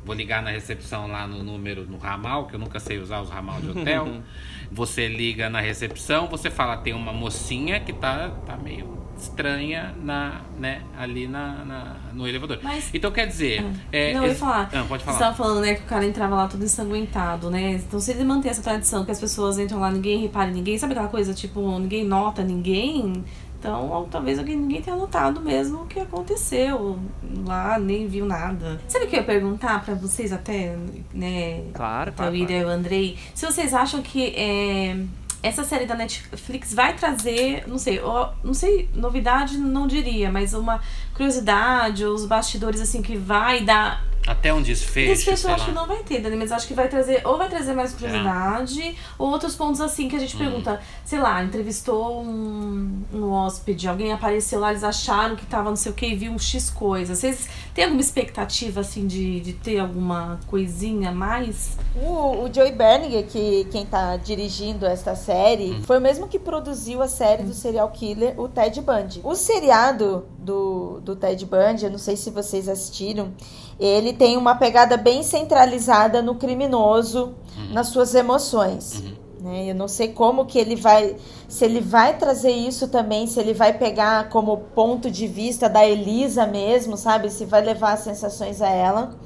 Vou 0.04 0.14
ligar 0.14 0.40
na 0.40 0.50
recepção 0.50 1.08
lá 1.08 1.26
no 1.26 1.42
número, 1.42 1.84
no 1.84 1.98
ramal, 1.98 2.46
que 2.46 2.54
eu 2.54 2.60
nunca 2.60 2.78
sei 2.78 2.98
usar 2.98 3.20
os 3.20 3.28
ramal 3.28 3.60
de 3.60 3.70
hotel. 3.70 4.22
você 4.70 5.08
liga 5.08 5.50
na 5.50 5.60
recepção, 5.60 6.28
você 6.28 6.48
fala, 6.48 6.76
tem 6.76 6.92
uma 6.92 7.12
mocinha 7.12 7.80
que 7.80 7.92
tá, 7.92 8.30
tá 8.46 8.56
meio 8.56 9.05
estranha 9.18 9.94
na, 10.02 10.40
né, 10.58 10.82
ali 10.98 11.26
na, 11.26 11.64
na 11.64 11.96
no 12.12 12.26
elevador. 12.26 12.58
Mas, 12.62 12.90
então 12.92 13.10
quer 13.10 13.26
dizer. 13.26 13.64
Ah, 13.64 13.80
é, 13.92 14.14
não, 14.14 14.22
eu 14.22 14.28
ia 14.28 14.34
falar. 14.34 14.70
Ah, 14.72 14.84
pode 14.86 15.04
falar. 15.04 15.16
Você 15.16 15.22
estava 15.24 15.36
falando, 15.36 15.60
né, 15.60 15.74
que 15.74 15.82
o 15.82 15.86
cara 15.86 16.04
entrava 16.04 16.34
lá 16.34 16.48
todo 16.48 16.62
ensanguentado, 16.64 17.50
né? 17.50 17.72
Então 17.72 17.98
se 17.98 18.10
ele 18.10 18.24
manter 18.24 18.48
essa 18.48 18.62
tradição 18.62 19.04
que 19.04 19.10
as 19.10 19.20
pessoas 19.20 19.58
entram 19.58 19.80
lá, 19.80 19.90
ninguém 19.90 20.20
repara 20.20 20.50
ninguém, 20.50 20.78
sabe 20.78 20.92
aquela 20.92 21.08
coisa, 21.08 21.32
tipo, 21.34 21.78
ninguém 21.78 22.04
nota 22.04 22.42
ninguém. 22.42 23.24
Então, 23.58 23.90
ou, 23.90 24.04
talvez 24.04 24.38
alguém, 24.38 24.56
ninguém 24.56 24.82
tenha 24.82 24.96
notado 24.96 25.40
mesmo 25.40 25.82
o 25.82 25.86
que 25.86 25.98
aconteceu 25.98 26.98
lá, 27.44 27.78
nem 27.78 28.06
viu 28.06 28.26
nada. 28.26 28.80
Sabe 28.86 29.06
o 29.06 29.08
que 29.08 29.16
eu 29.16 29.20
ia 29.20 29.26
perguntar 29.26 29.84
para 29.84 29.94
vocês 29.94 30.32
até, 30.32 30.76
né? 31.12 31.64
Claro, 31.72 32.12
claro. 32.12 32.32
O 32.32 32.36
Ida 32.36 32.52
e 32.52 32.64
o 32.64 32.68
Andrei. 32.68 33.18
Se 33.34 33.46
vocês 33.46 33.72
acham 33.72 34.02
que 34.02 34.26
é, 34.36 34.96
essa 35.42 35.64
série 35.64 35.86
da 35.86 35.94
Netflix 35.94 36.74
vai 36.74 36.94
trazer, 36.94 37.64
não 37.66 37.78
sei, 37.78 38.00
não 38.42 38.54
sei, 38.54 38.88
novidade 38.94 39.58
não 39.58 39.86
diria, 39.86 40.30
mas 40.30 40.54
uma 40.54 40.80
curiosidade, 41.16 42.04
os 42.04 42.24
bastidores 42.26 42.80
assim 42.80 43.02
que 43.02 43.16
vai 43.16 43.62
dar 43.64 44.06
até 44.26 44.52
um 44.52 44.60
desfecho. 44.60 45.12
Desfecho 45.12 45.46
eu 45.46 45.54
acho 45.54 45.62
lá. 45.62 45.68
que 45.68 45.74
não 45.74 45.86
vai 45.86 46.02
ter, 46.02 46.20
Dani, 46.20 46.36
mas 46.36 46.50
acho 46.50 46.66
que 46.66 46.74
vai 46.74 46.88
trazer, 46.88 47.22
ou 47.24 47.38
vai 47.38 47.48
trazer 47.48 47.74
mais 47.74 47.92
curiosidade, 47.94 48.82
é. 48.82 48.94
ou 49.16 49.30
outros 49.30 49.54
pontos 49.54 49.80
assim 49.80 50.08
que 50.08 50.16
a 50.16 50.18
gente 50.18 50.34
hum. 50.34 50.38
pergunta, 50.40 50.80
sei 51.04 51.20
lá, 51.20 51.42
entrevistou 51.44 52.22
um, 52.22 53.02
um 53.14 53.30
hóspede, 53.30 53.88
alguém 53.88 54.12
apareceu 54.12 54.58
lá, 54.58 54.70
eles 54.70 54.82
acharam 54.82 55.36
que 55.36 55.46
tava 55.46 55.68
não 55.68 55.76
sei 55.76 55.92
o 55.92 55.94
que 55.94 56.06
e 56.06 56.16
viu 56.16 56.32
um 56.32 56.38
X 56.38 56.70
coisa. 56.70 57.14
Vocês 57.14 57.48
têm 57.72 57.84
alguma 57.84 58.00
expectativa 58.00 58.80
assim 58.80 59.06
de, 59.06 59.38
de 59.40 59.52
ter 59.52 59.78
alguma 59.78 60.40
coisinha 60.48 61.10
a 61.10 61.12
mais? 61.12 61.78
O, 61.94 62.44
o 62.44 62.50
Joey 62.52 62.72
Berninger, 62.72 63.26
que 63.26 63.68
quem 63.70 63.86
tá 63.86 64.16
dirigindo 64.16 64.86
esta 64.86 65.14
série, 65.14 65.70
hum. 65.70 65.82
foi 65.84 65.98
o 65.98 66.00
mesmo 66.00 66.26
que 66.26 66.38
produziu 66.38 67.00
a 67.00 67.08
série 67.08 67.44
do 67.44 67.54
serial 67.54 67.88
killer, 67.90 68.38
o 68.40 68.48
Ted 68.48 68.80
Bundy. 68.80 69.20
O 69.22 69.36
seriado 69.36 70.26
do, 70.46 71.00
do 71.00 71.16
Ted 71.16 71.44
Bundy, 71.44 71.84
eu 71.84 71.90
não 71.90 71.98
sei 71.98 72.16
se 72.16 72.30
vocês 72.30 72.68
assistiram, 72.68 73.32
ele 73.78 74.12
tem 74.12 74.36
uma 74.36 74.54
pegada 74.54 74.96
bem 74.96 75.22
centralizada 75.22 76.22
no 76.22 76.36
criminoso, 76.36 77.34
uhum. 77.58 77.72
nas 77.74 77.88
suas 77.88 78.14
emoções. 78.14 79.00
Uhum. 79.00 79.14
Né? 79.40 79.70
Eu 79.70 79.74
não 79.74 79.88
sei 79.88 80.08
como 80.08 80.46
que 80.46 80.58
ele 80.58 80.76
vai, 80.76 81.16
se 81.48 81.64
ele 81.64 81.80
vai 81.80 82.16
trazer 82.16 82.52
isso 82.52 82.88
também, 82.88 83.26
se 83.26 83.40
ele 83.40 83.52
vai 83.52 83.76
pegar 83.76 84.28
como 84.28 84.56
ponto 84.74 85.10
de 85.10 85.26
vista 85.26 85.68
da 85.68 85.84
Elisa 85.84 86.46
mesmo, 86.46 86.96
sabe? 86.96 87.28
Se 87.28 87.44
vai 87.44 87.62
levar 87.62 87.94
as 87.94 88.00
sensações 88.00 88.62
a 88.62 88.68
ela. 88.68 89.16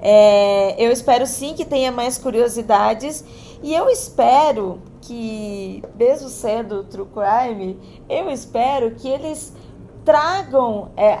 É, 0.00 0.74
eu 0.82 0.90
espero 0.90 1.26
sim 1.26 1.54
que 1.54 1.64
tenha 1.64 1.90
mais 1.90 2.16
curiosidades 2.16 3.24
e 3.62 3.74
eu 3.74 3.88
espero 3.88 4.80
que, 5.00 5.82
mesmo 5.98 6.28
sendo 6.28 6.84
True 6.84 7.06
Crime, 7.06 7.76
eu 8.08 8.30
espero 8.30 8.92
que 8.92 9.08
eles 9.08 9.52
tragam 10.08 10.88
é, 10.96 11.12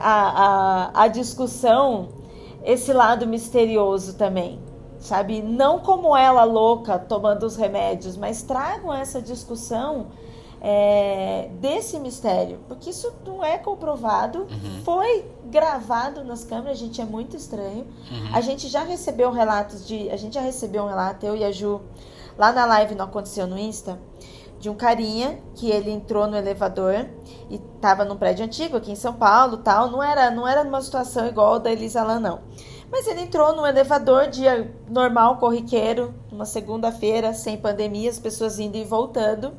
a, 0.94 1.02
a 1.02 1.08
discussão 1.08 2.08
esse 2.64 2.90
lado 2.90 3.26
misterioso 3.26 4.14
também, 4.14 4.58
sabe? 4.98 5.42
Não 5.42 5.78
como 5.78 6.16
ela 6.16 6.42
louca 6.44 6.98
tomando 6.98 7.44
os 7.44 7.54
remédios, 7.54 8.16
mas 8.16 8.40
tragam 8.40 8.90
essa 8.94 9.20
discussão 9.20 10.06
é, 10.62 11.50
desse 11.60 12.00
mistério, 12.00 12.60
porque 12.66 12.88
isso 12.88 13.12
não 13.26 13.44
é 13.44 13.58
comprovado, 13.58 14.46
uhum. 14.50 14.82
foi 14.82 15.26
gravado 15.44 16.24
nas 16.24 16.42
câmeras, 16.42 16.78
gente, 16.78 16.98
é 16.98 17.04
muito 17.04 17.36
estranho. 17.36 17.86
Uhum. 18.10 18.30
A 18.32 18.40
gente 18.40 18.68
já 18.68 18.84
recebeu 18.84 19.30
relatos 19.30 19.86
de, 19.86 20.08
a 20.08 20.16
gente 20.16 20.32
já 20.32 20.40
recebeu 20.40 20.84
um 20.84 20.88
relato, 20.88 21.26
eu 21.26 21.36
e 21.36 21.44
a 21.44 21.52
Ju, 21.52 21.82
lá 22.38 22.52
na 22.52 22.64
live 22.64 22.94
não 22.94 23.04
aconteceu 23.04 23.46
no 23.46 23.58
Insta, 23.58 23.98
de 24.58 24.68
um 24.68 24.74
carinha 24.74 25.38
que 25.54 25.70
ele 25.70 25.90
entrou 25.90 26.26
no 26.26 26.36
elevador 26.36 27.06
e 27.48 27.56
estava 27.56 28.04
num 28.04 28.16
prédio 28.16 28.44
antigo 28.44 28.76
aqui 28.76 28.90
em 28.90 28.96
São 28.96 29.12
Paulo, 29.12 29.58
tal, 29.58 29.90
não 29.90 30.02
era, 30.02 30.30
não 30.30 30.46
era 30.46 30.64
numa 30.64 30.80
situação 30.82 31.26
igual 31.26 31.60
da 31.60 31.70
Elisa 31.70 32.02
Lam, 32.02 32.18
não. 32.18 32.40
Mas 32.90 33.06
ele 33.06 33.22
entrou 33.22 33.54
no 33.54 33.66
elevador 33.66 34.28
dia 34.28 34.74
normal, 34.88 35.36
corriqueiro, 35.36 36.14
uma 36.32 36.44
segunda-feira, 36.44 37.34
sem 37.34 37.56
pandemia, 37.56 38.10
as 38.10 38.18
pessoas 38.18 38.58
indo 38.58 38.76
e 38.76 38.84
voltando. 38.84 39.52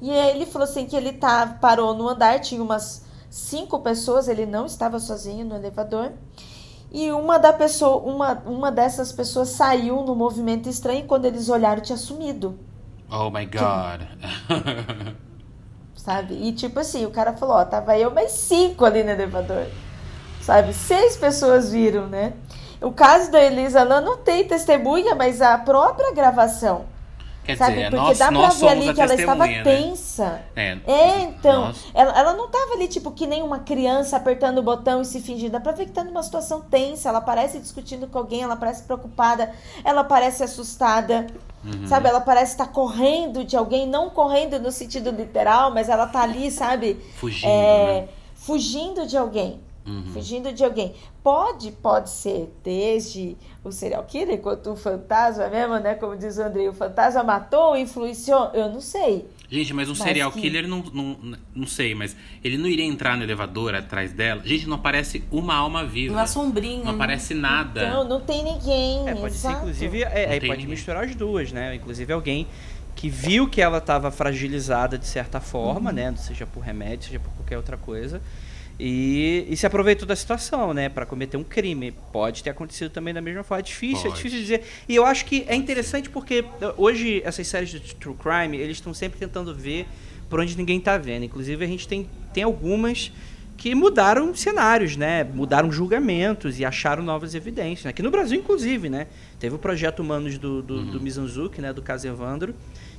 E 0.00 0.10
aí 0.10 0.30
ele 0.30 0.46
falou 0.46 0.64
assim 0.64 0.86
que 0.86 0.96
ele 0.96 1.12
tá, 1.12 1.58
parou 1.60 1.94
no 1.94 2.08
andar, 2.08 2.40
tinha 2.40 2.62
umas 2.62 3.04
cinco 3.28 3.80
pessoas, 3.80 4.28
ele 4.28 4.46
não 4.46 4.66
estava 4.66 4.98
sozinho 4.98 5.44
no 5.44 5.56
elevador. 5.56 6.12
E 6.90 7.10
uma 7.10 7.38
da 7.38 7.52
pessoa, 7.52 7.96
uma, 7.96 8.34
uma 8.46 8.70
dessas 8.70 9.12
pessoas 9.12 9.48
saiu 9.48 10.02
no 10.02 10.14
movimento 10.14 10.68
estranho 10.68 11.00
e 11.00 11.06
quando 11.06 11.24
eles 11.24 11.48
olharam 11.48 11.82
tinha 11.82 11.96
sumido. 11.96 12.58
Oh 13.12 13.30
my 13.30 13.44
God. 13.44 14.08
sabe? 16.02 16.34
E 16.34 16.52
tipo 16.52 16.80
assim, 16.80 17.06
o 17.06 17.10
cara 17.10 17.32
falou, 17.32 17.56
ó, 17.56 17.64
tava 17.64 17.96
eu 17.96 18.10
mais 18.10 18.32
cinco 18.32 18.84
ali 18.84 19.04
no 19.04 19.10
elevador. 19.10 19.66
Sabe? 20.40 20.72
Seis 20.74 21.16
pessoas 21.16 21.70
viram, 21.70 22.08
né? 22.08 22.32
O 22.80 22.90
caso 22.90 23.30
da 23.30 23.40
Elisa 23.40 23.84
Lam 23.84 24.00
não 24.00 24.16
tem 24.16 24.44
testemunha, 24.46 25.14
mas 25.14 25.40
a 25.40 25.56
própria 25.58 26.12
gravação. 26.12 26.86
Quer 27.44 27.56
sabe? 27.56 27.72
dizer, 27.72 27.90
Porque 27.90 27.96
nós, 27.96 28.18
dá 28.18 28.28
pra 28.28 28.48
ver 28.50 28.68
ali 28.68 28.94
que 28.94 29.00
ela 29.00 29.14
estava 29.14 29.46
né? 29.46 29.62
tensa. 29.64 30.42
É, 30.54 30.78
é 30.86 31.20
então. 31.22 31.74
Ela, 31.92 32.18
ela 32.18 32.32
não 32.34 32.46
estava 32.46 32.74
ali, 32.74 32.86
tipo, 32.86 33.10
que 33.10 33.26
nem 33.26 33.42
uma 33.42 33.60
criança 33.60 34.16
apertando 34.16 34.58
o 34.58 34.62
botão 34.62 35.02
e 35.02 35.04
se 35.04 35.20
fingindo. 35.20 35.52
Dá 35.52 35.60
pra 35.60 35.72
ver 35.72 35.86
que 35.86 35.92
tá 35.92 36.04
numa 36.04 36.22
situação 36.22 36.60
tensa. 36.60 37.08
Ela 37.08 37.20
parece 37.20 37.58
discutindo 37.58 38.06
com 38.06 38.18
alguém, 38.18 38.42
ela 38.42 38.54
parece 38.54 38.84
preocupada, 38.84 39.52
ela 39.84 40.04
parece 40.04 40.44
assustada. 40.44 41.26
Uhum. 41.64 41.86
Sabe, 41.86 42.08
ela 42.08 42.20
parece 42.20 42.52
estar 42.52 42.66
tá 42.66 42.72
correndo 42.72 43.44
de 43.44 43.56
alguém, 43.56 43.86
não 43.86 44.10
correndo 44.10 44.58
no 44.60 44.70
sentido 44.70 45.10
literal, 45.10 45.72
mas 45.72 45.88
ela 45.88 46.06
tá 46.06 46.22
ali, 46.22 46.50
sabe? 46.50 47.00
Fugindo. 47.16 47.50
É, 47.50 48.00
né? 48.02 48.08
Fugindo 48.34 49.06
de 49.06 49.16
alguém. 49.16 49.60
Uhum. 49.84 50.12
Fugindo 50.12 50.52
de 50.52 50.64
alguém. 50.64 50.94
Pode, 51.22 51.72
pode 51.72 52.10
ser 52.10 52.52
desde 52.62 53.36
o 53.64 53.72
serial 53.72 54.04
killer, 54.04 54.38
quanto 54.40 54.70
o 54.70 54.76
fantasma 54.76 55.48
mesmo, 55.48 55.78
né? 55.78 55.94
Como 55.94 56.16
diz 56.16 56.36
o 56.38 56.42
André, 56.42 56.68
o 56.68 56.72
fantasma 56.72 57.22
matou, 57.22 57.76
influenciou, 57.76 58.50
eu 58.54 58.68
não 58.68 58.80
sei. 58.80 59.26
Gente, 59.50 59.74
mas 59.74 59.88
um 59.88 59.92
mas 59.92 59.98
serial 59.98 60.32
que... 60.32 60.40
killer, 60.40 60.66
não, 60.66 60.82
não, 60.92 61.36
não 61.54 61.66
sei, 61.66 61.94
mas 61.94 62.16
ele 62.42 62.56
não 62.56 62.66
iria 62.66 62.84
entrar 62.84 63.16
no 63.16 63.22
elevador 63.22 63.74
atrás 63.74 64.12
dela? 64.12 64.40
Gente, 64.44 64.66
não 64.66 64.76
aparece 64.76 65.24
uma 65.30 65.54
alma 65.54 65.84
viva. 65.84 66.14
Uma 66.14 66.26
sombrinha. 66.26 66.84
Não 66.84 66.92
né? 66.92 66.94
aparece 66.94 67.34
nada. 67.34 67.90
Não, 67.90 68.08
não 68.08 68.20
tem 68.20 68.42
ninguém. 68.42 69.08
É, 69.08 69.14
pode 69.14 69.34
exato. 69.34 69.54
ser, 69.54 69.60
inclusive, 69.60 70.04
é, 70.04 70.22
é, 70.22 70.40
pode 70.40 70.48
ninguém. 70.48 70.66
misturar 70.68 71.04
as 71.04 71.14
duas, 71.14 71.52
né? 71.52 71.74
Inclusive 71.74 72.12
alguém 72.12 72.46
que 72.94 73.08
viu 73.08 73.48
que 73.48 73.60
ela 73.60 73.78
estava 73.78 74.10
fragilizada 74.10 74.96
de 74.96 75.06
certa 75.06 75.40
forma, 75.40 75.90
uhum. 75.90 75.96
né? 75.96 76.14
Seja 76.16 76.46
por 76.46 76.60
remédio, 76.60 77.06
seja 77.06 77.18
por 77.18 77.32
qualquer 77.32 77.56
outra 77.56 77.76
coisa 77.76 78.20
e, 78.78 79.46
e 79.48 79.56
se 79.56 79.66
aproveitou 79.66 80.06
da 80.06 80.16
situação, 80.16 80.72
né, 80.72 80.88
para 80.88 81.06
cometer 81.06 81.36
um 81.36 81.44
crime. 81.44 81.92
Pode 82.12 82.42
ter 82.42 82.50
acontecido 82.50 82.90
também 82.90 83.12
da 83.12 83.20
mesma 83.20 83.42
forma. 83.42 83.60
É 83.60 83.62
difícil, 83.62 84.02
Pode. 84.02 84.14
é 84.14 84.16
difícil 84.16 84.38
dizer. 84.38 84.62
E 84.88 84.96
eu 84.96 85.04
acho 85.04 85.24
que 85.24 85.44
é 85.46 85.54
interessante 85.54 86.10
porque 86.10 86.40
uh, 86.40 86.46
hoje 86.76 87.22
essas 87.24 87.46
séries 87.46 87.70
de 87.70 87.94
true 87.94 88.16
crime, 88.16 88.56
eles 88.56 88.78
estão 88.78 88.92
sempre 88.92 89.18
tentando 89.18 89.54
ver 89.54 89.86
por 90.28 90.40
onde 90.40 90.56
ninguém 90.56 90.78
está 90.78 90.96
vendo. 90.96 91.24
Inclusive 91.24 91.64
a 91.64 91.68
gente 91.68 91.86
tem, 91.86 92.08
tem 92.32 92.42
algumas 92.42 93.12
que 93.62 93.74
mudaram 93.74 94.34
cenários, 94.34 94.96
né? 94.96 95.22
Mudaram 95.22 95.70
julgamentos 95.70 96.58
e 96.58 96.64
acharam 96.64 97.02
novas 97.04 97.34
evidências. 97.34 97.84
Né? 97.84 97.90
Aqui 97.90 98.02
no 98.02 98.10
Brasil, 98.10 98.40
inclusive, 98.40 98.88
né? 98.88 99.06
Teve 99.38 99.54
o 99.54 99.58
projeto 99.58 100.00
Humanos 100.00 100.38
do, 100.38 100.62
do, 100.62 100.74
uhum. 100.78 100.90
do 100.90 101.00
Mizanzuki, 101.00 101.60
né? 101.60 101.72
Do 101.72 101.82
caso 101.82 102.08
Evandro, 102.08 102.54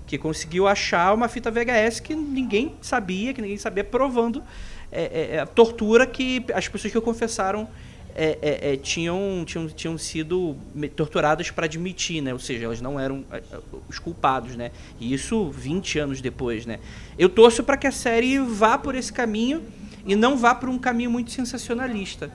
que 0.08 0.18
conseguiu 0.18 0.68
achar 0.68 1.14
uma 1.14 1.28
fita 1.28 1.52
VHS 1.52 2.00
que 2.00 2.16
ninguém 2.16 2.76
sabia, 2.82 3.34
que 3.34 3.42
ninguém 3.42 3.58
sabia, 3.58 3.84
provando 3.84 4.42
é, 4.94 5.02
é, 5.02 5.36
é, 5.36 5.40
a 5.40 5.46
tortura 5.46 6.06
que 6.06 6.46
as 6.54 6.68
pessoas 6.68 6.94
que 6.94 7.02
confessaram 7.02 7.68
é, 8.16 8.38
é, 8.42 8.74
é, 8.74 8.78
tinham, 8.78 9.44
tinham, 9.44 9.68
tinham 9.68 9.98
sido 9.98 10.56
torturadas 10.96 11.50
para 11.50 11.66
admitir, 11.66 12.22
né? 12.22 12.32
Ou 12.32 12.40
seja, 12.40 12.66
elas 12.66 12.80
não 12.80 13.00
eram 13.00 13.26
os 13.90 13.98
culpados, 13.98 14.56
né? 14.56 14.72
E 15.00 15.12
isso 15.12 15.50
20 15.50 15.98
anos 15.98 16.22
depois, 16.22 16.66
né? 16.66 16.80
Eu 17.18 17.28
torço 17.28 17.64
para 17.64 17.76
que 17.76 17.88
a 17.88 17.92
série 17.92 18.38
vá 18.38 18.78
por 18.78 18.94
esse 18.94 19.12
caminho 19.12 19.64
e 20.06 20.16
não 20.16 20.38
vá 20.38 20.54
por 20.54 20.70
um 20.70 20.78
caminho 20.78 21.10
muito 21.10 21.32
sensacionalista 21.32 22.32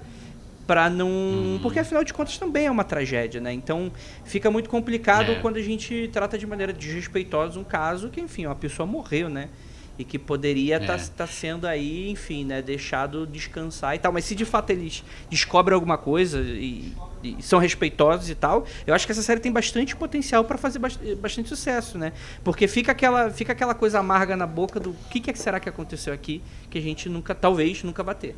para 0.69 0.91
não. 0.91 1.09
Uhum. 1.09 1.59
Porque 1.63 1.79
afinal 1.79 2.05
de 2.05 2.13
contas 2.13 2.37
também 2.37 2.67
é 2.67 2.71
uma 2.71 2.85
tragédia, 2.85 3.41
né? 3.41 3.53
Então 3.53 3.91
fica 4.25 4.51
muito 4.51 4.69
complicado 4.69 5.33
é. 5.33 5.35
quando 5.37 5.57
a 5.57 5.63
gente 5.63 6.11
trata 6.13 6.37
de 6.37 6.47
maneira 6.47 6.75
desrespeitosa 6.75 7.59
um 7.59 7.65
caso 7.65 8.11
que, 8.11 8.21
enfim, 8.21 8.45
uma 8.45 8.55
pessoa 8.55 8.87
morreu, 8.87 9.31
né? 9.31 9.49
E 9.99 10.05
que 10.05 10.19
poderia 10.19 10.77
estar 10.77 10.95
é. 10.95 10.99
tá, 10.99 11.05
tá 11.19 11.27
sendo 11.27 11.67
aí, 11.67 12.09
enfim, 12.11 12.45
né, 12.45 12.63
deixado 12.63 13.27
descansar 13.27 13.97
e 13.97 13.99
tal. 13.99 14.13
Mas 14.13 14.25
se 14.25 14.35
de 14.35 14.45
fato 14.45 14.71
eles 14.71 15.03
descobrem 15.29 15.75
alguma 15.75 15.99
coisa 15.99 16.41
e, 16.41 16.95
e 17.23 17.43
são 17.43 17.59
respeitosos 17.59 18.31
e 18.31 18.35
tal, 18.35 18.65
eu 18.87 18.95
acho 18.95 19.05
que 19.07 19.13
essa 19.13 19.23
série 19.23 19.41
tem 19.41 19.51
bastante 19.51 19.97
potencial 19.97 20.45
para 20.45 20.57
fazer 20.57 20.79
bastante 20.79 21.49
sucesso, 21.49 21.99
né? 21.99 22.13
Porque 22.45 22.69
fica 22.69 22.93
aquela, 22.93 23.31
fica 23.31 23.53
aquela 23.53 23.75
coisa 23.75 23.99
amarga 23.99 24.37
na 24.37 24.47
boca 24.47 24.79
do 24.79 24.95
que, 25.11 25.21
que 25.21 25.37
será 25.37 25.59
que 25.59 25.69
aconteceu 25.69 26.15
aqui 26.15 26.43
que 26.71 26.79
a 26.79 26.83
gente 26.83 27.09
nunca, 27.09 27.35
talvez, 27.35 27.83
nunca 27.83 28.03
vai 28.05 28.15
ter. 28.15 28.37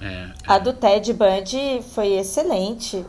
É, 0.00 0.30
A 0.46 0.58
do 0.58 0.72
Ted 0.72 1.12
Bundy 1.12 1.82
foi 1.94 2.14
excelente. 2.14 3.04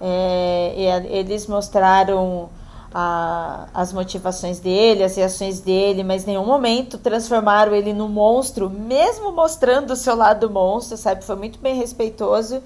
É, 0.00 1.04
eles 1.10 1.46
mostraram 1.46 2.48
a, 2.92 3.68
as 3.72 3.92
motivações 3.92 4.58
dele, 4.58 5.04
as 5.04 5.16
reações 5.16 5.60
dele, 5.60 6.02
mas 6.02 6.24
em 6.24 6.28
nenhum 6.28 6.44
momento 6.44 6.98
transformaram 6.98 7.74
ele 7.74 7.92
no 7.92 8.08
monstro, 8.08 8.68
mesmo 8.68 9.32
mostrando 9.32 9.92
o 9.92 9.96
seu 9.96 10.16
lado 10.16 10.50
monstro, 10.50 10.96
sabe? 10.96 11.24
Foi 11.24 11.36
muito 11.36 11.58
bem 11.58 11.76
respeitoso. 11.76 12.62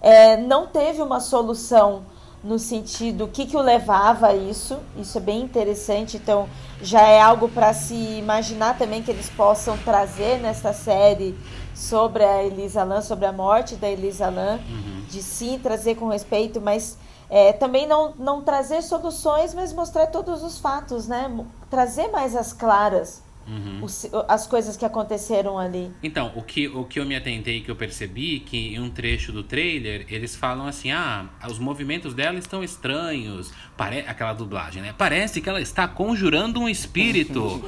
É, 0.00 0.36
não 0.36 0.66
teve 0.66 1.02
uma 1.02 1.20
solução 1.20 2.02
no 2.42 2.58
sentido 2.58 3.24
o 3.24 3.28
que, 3.28 3.44
que 3.44 3.56
o 3.56 3.60
levava 3.60 4.28
a 4.28 4.36
isso. 4.36 4.78
Isso 4.96 5.18
é 5.18 5.20
bem 5.20 5.42
interessante. 5.42 6.16
Então, 6.16 6.48
já 6.80 7.02
é 7.02 7.20
algo 7.20 7.48
para 7.48 7.72
se 7.74 7.94
imaginar 7.94 8.78
também 8.78 9.02
que 9.02 9.10
eles 9.10 9.28
possam 9.30 9.76
trazer 9.78 10.38
nessa 10.38 10.72
série 10.72 11.36
sobre 11.74 12.24
a 12.24 12.42
Elisa 12.42 12.84
Lam, 12.84 13.02
sobre 13.02 13.26
a 13.26 13.32
morte 13.32 13.74
da 13.74 13.88
Elisa 13.88 14.30
Lam, 14.30 14.58
uhum. 14.68 15.02
de 15.08 15.22
sim 15.22 15.58
trazer 15.58 15.96
com 15.96 16.08
respeito, 16.08 16.60
mas 16.60 16.96
é, 17.28 17.52
também 17.52 17.86
não, 17.86 18.14
não 18.18 18.42
trazer 18.42 18.82
soluções, 18.82 19.54
mas 19.54 19.72
mostrar 19.72 20.06
todos 20.06 20.42
os 20.42 20.58
fatos, 20.58 21.08
né? 21.08 21.30
Trazer 21.70 22.08
mais 22.08 22.36
as 22.36 22.52
claras 22.52 23.22
uhum. 23.46 23.80
os, 23.82 24.06
as 24.28 24.46
coisas 24.46 24.76
que 24.76 24.84
aconteceram 24.84 25.58
ali. 25.58 25.90
Então, 26.02 26.32
o 26.34 26.42
que, 26.42 26.68
o 26.68 26.84
que 26.84 26.98
eu 26.98 27.06
me 27.06 27.14
atentei, 27.14 27.60
que 27.60 27.70
eu 27.70 27.76
percebi, 27.76 28.40
que 28.40 28.74
em 28.74 28.80
um 28.80 28.90
trecho 28.90 29.32
do 29.32 29.42
trailer, 29.42 30.06
eles 30.08 30.34
falam 30.34 30.66
assim, 30.66 30.90
ah, 30.90 31.26
os 31.48 31.58
movimentos 31.58 32.14
dela 32.14 32.38
estão 32.38 32.62
estranhos, 32.62 33.52
Pare... 33.76 34.00
aquela 34.00 34.32
dublagem, 34.32 34.82
né? 34.82 34.94
Parece 34.96 35.40
que 35.40 35.48
ela 35.48 35.60
está 35.60 35.86
conjurando 35.86 36.60
um 36.60 36.68
espírito. 36.68 37.62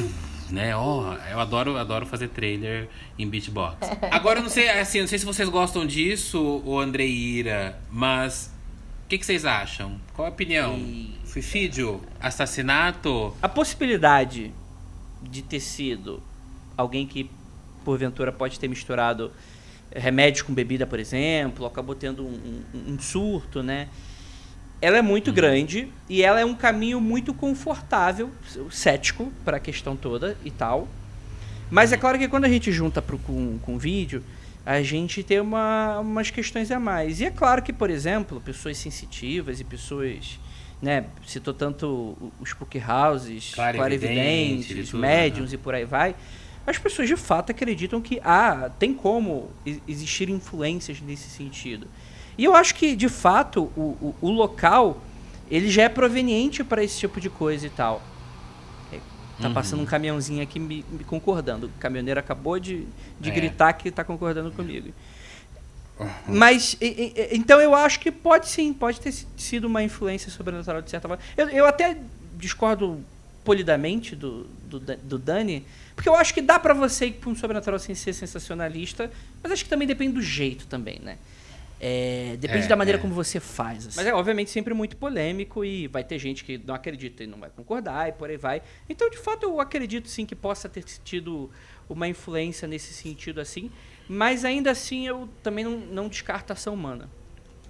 né? 0.50 0.74
Oh, 0.76 1.12
eu 1.30 1.38
adoro, 1.38 1.76
adoro 1.76 2.06
fazer 2.06 2.28
trailer 2.28 2.88
em 3.18 3.28
beatbox. 3.28 3.76
Agora 4.10 4.38
eu 4.38 4.42
não 4.42 4.50
sei, 4.50 4.68
assim, 4.70 5.00
não 5.00 5.08
sei 5.08 5.18
se 5.18 5.26
vocês 5.26 5.48
gostam 5.48 5.86
disso, 5.86 6.62
o 6.64 6.78
André 6.78 7.04
Ira, 7.04 7.78
mas 7.90 8.56
o 9.08 9.10
que, 9.10 9.16
que, 9.16 9.24
vocês 9.24 9.46
acham? 9.46 9.98
Qual 10.12 10.26
a 10.26 10.30
opinião? 10.30 10.76
E... 10.76 11.14
Suicídio? 11.24 12.02
Assassinato? 12.20 13.34
A 13.40 13.48
possibilidade 13.48 14.52
de 15.22 15.40
ter 15.40 15.60
sido 15.60 16.22
alguém 16.76 17.06
que 17.06 17.30
porventura 17.86 18.30
pode 18.30 18.60
ter 18.60 18.68
misturado 18.68 19.32
remédio 19.96 20.44
com 20.44 20.52
bebida, 20.52 20.86
por 20.86 21.00
exemplo, 21.00 21.64
acabou 21.64 21.94
tendo 21.94 22.22
um, 22.22 22.62
um, 22.74 22.92
um 22.92 22.98
surto, 22.98 23.62
né? 23.62 23.88
ela 24.78 24.98
é 24.98 25.02
muito 25.02 25.28
uhum. 25.28 25.34
grande 25.34 25.88
e 26.06 26.22
ela 26.22 26.38
é 26.38 26.44
um 26.44 26.54
caminho 26.54 27.00
muito 27.00 27.32
confortável, 27.32 28.30
cético 28.70 29.32
para 29.42 29.56
a 29.56 29.60
questão 29.60 29.96
toda 29.96 30.36
e 30.44 30.50
tal. 30.50 30.86
Mas 31.70 31.92
é 31.92 31.94
uhum. 31.94 32.00
claro 32.02 32.18
que 32.18 32.28
quando 32.28 32.44
a 32.44 32.48
gente 32.50 32.70
junta 32.70 33.00
pro, 33.00 33.16
com, 33.16 33.58
com 33.62 33.78
vídeo, 33.78 34.22
a 34.64 34.82
gente 34.82 35.22
tem 35.22 35.40
uma, 35.40 36.00
umas 36.00 36.30
questões 36.30 36.70
a 36.70 36.78
mais. 36.78 37.20
E 37.20 37.24
é 37.24 37.30
claro 37.30 37.62
que, 37.62 37.72
por 37.72 37.90
exemplo, 37.90 38.40
pessoas 38.40 38.76
sensitivas 38.78 39.60
e 39.60 39.64
pessoas. 39.64 40.38
Né, 40.80 41.06
citou 41.26 41.52
tanto 41.52 42.16
os 42.38 42.50
spook 42.50 42.80
houses, 42.80 43.52
clarividentes, 43.52 44.92
médiums 44.92 45.52
e 45.52 45.56
por 45.58 45.74
aí 45.74 45.84
vai. 45.84 46.14
As 46.64 46.78
pessoas 46.78 47.08
de 47.08 47.16
fato 47.16 47.50
acreditam 47.50 48.00
que 48.00 48.20
ah, 48.22 48.70
tem 48.78 48.94
como 48.94 49.50
existir 49.88 50.28
influências 50.28 51.00
nesse 51.00 51.28
sentido. 51.30 51.88
E 52.36 52.44
eu 52.44 52.54
acho 52.54 52.76
que, 52.76 52.94
de 52.94 53.08
fato, 53.08 53.72
o, 53.76 53.96
o, 54.00 54.14
o 54.20 54.30
local 54.30 55.02
ele 55.50 55.68
já 55.68 55.84
é 55.84 55.88
proveniente 55.88 56.62
para 56.62 56.84
esse 56.84 56.98
tipo 56.98 57.20
de 57.20 57.30
coisa 57.30 57.66
e 57.66 57.70
tal. 57.70 58.02
Tá 59.40 59.48
uhum. 59.48 59.54
passando 59.54 59.82
um 59.82 59.86
caminhãozinho 59.86 60.42
aqui 60.42 60.58
me, 60.58 60.84
me, 60.90 61.04
concordando. 61.04 61.66
O 61.66 61.70
caminhoneiro 61.78 62.18
acabou 62.18 62.58
de, 62.58 62.86
de 63.20 63.30
é. 63.30 63.32
gritar 63.32 63.72
que 63.72 63.88
está 63.88 64.02
concordando 64.02 64.50
comigo. 64.50 64.92
Uhum. 65.98 66.08
Mas, 66.26 66.76
e, 66.80 67.14
e, 67.16 67.36
então 67.36 67.60
eu 67.60 67.74
acho 67.74 68.00
que 68.00 68.10
pode 68.10 68.48
sim, 68.48 68.72
pode 68.72 69.00
ter 69.00 69.12
sido 69.36 69.66
uma 69.66 69.82
influência 69.82 70.30
sobrenatural 70.30 70.82
de 70.82 70.90
certa 70.90 71.06
forma. 71.06 71.22
Eu, 71.36 71.48
eu 71.50 71.66
até 71.66 71.96
discordo 72.36 73.00
polidamente 73.44 74.14
do, 74.14 74.44
do, 74.64 74.78
do 74.78 75.18
Dani, 75.18 75.64
porque 75.94 76.08
eu 76.08 76.14
acho 76.14 76.34
que 76.34 76.42
dá 76.42 76.58
para 76.58 76.74
você 76.74 77.06
ir 77.06 77.12
para 77.12 77.30
um 77.30 77.34
sobrenatural 77.34 77.78
sem 77.78 77.94
ser 77.94 78.12
sensacionalista, 78.12 79.10
mas 79.42 79.52
acho 79.52 79.64
que 79.64 79.70
também 79.70 79.88
depende 79.88 80.14
do 80.14 80.22
jeito 80.22 80.66
também, 80.66 81.00
né? 81.02 81.16
É, 81.80 82.36
depende 82.38 82.64
é, 82.64 82.68
da 82.68 82.76
maneira 82.76 82.98
é. 82.98 83.00
como 83.00 83.14
você 83.14 83.38
faz. 83.38 83.86
Assim. 83.86 83.96
Mas 83.96 84.06
é 84.06 84.14
obviamente 84.14 84.50
sempre 84.50 84.74
muito 84.74 84.96
polêmico 84.96 85.64
e 85.64 85.86
vai 85.86 86.02
ter 86.02 86.18
gente 86.18 86.44
que 86.44 86.58
não 86.58 86.74
acredita 86.74 87.22
e 87.22 87.26
não 87.26 87.38
vai 87.38 87.50
concordar 87.50 88.08
e 88.08 88.12
por 88.12 88.28
aí 88.28 88.36
vai. 88.36 88.62
Então, 88.88 89.08
de 89.08 89.18
fato, 89.18 89.44
eu 89.44 89.60
acredito 89.60 90.08
sim 90.08 90.26
que 90.26 90.34
possa 90.34 90.68
ter 90.68 90.84
tido 91.04 91.50
uma 91.88 92.08
influência 92.08 92.66
nesse 92.66 92.92
sentido 92.92 93.40
assim. 93.40 93.70
Mas 94.08 94.44
ainda 94.44 94.70
assim 94.70 95.06
eu 95.06 95.28
também 95.42 95.64
não, 95.64 95.76
não 95.78 96.08
descarto 96.08 96.52
a 96.52 96.54
ação 96.54 96.74
humana. 96.74 97.08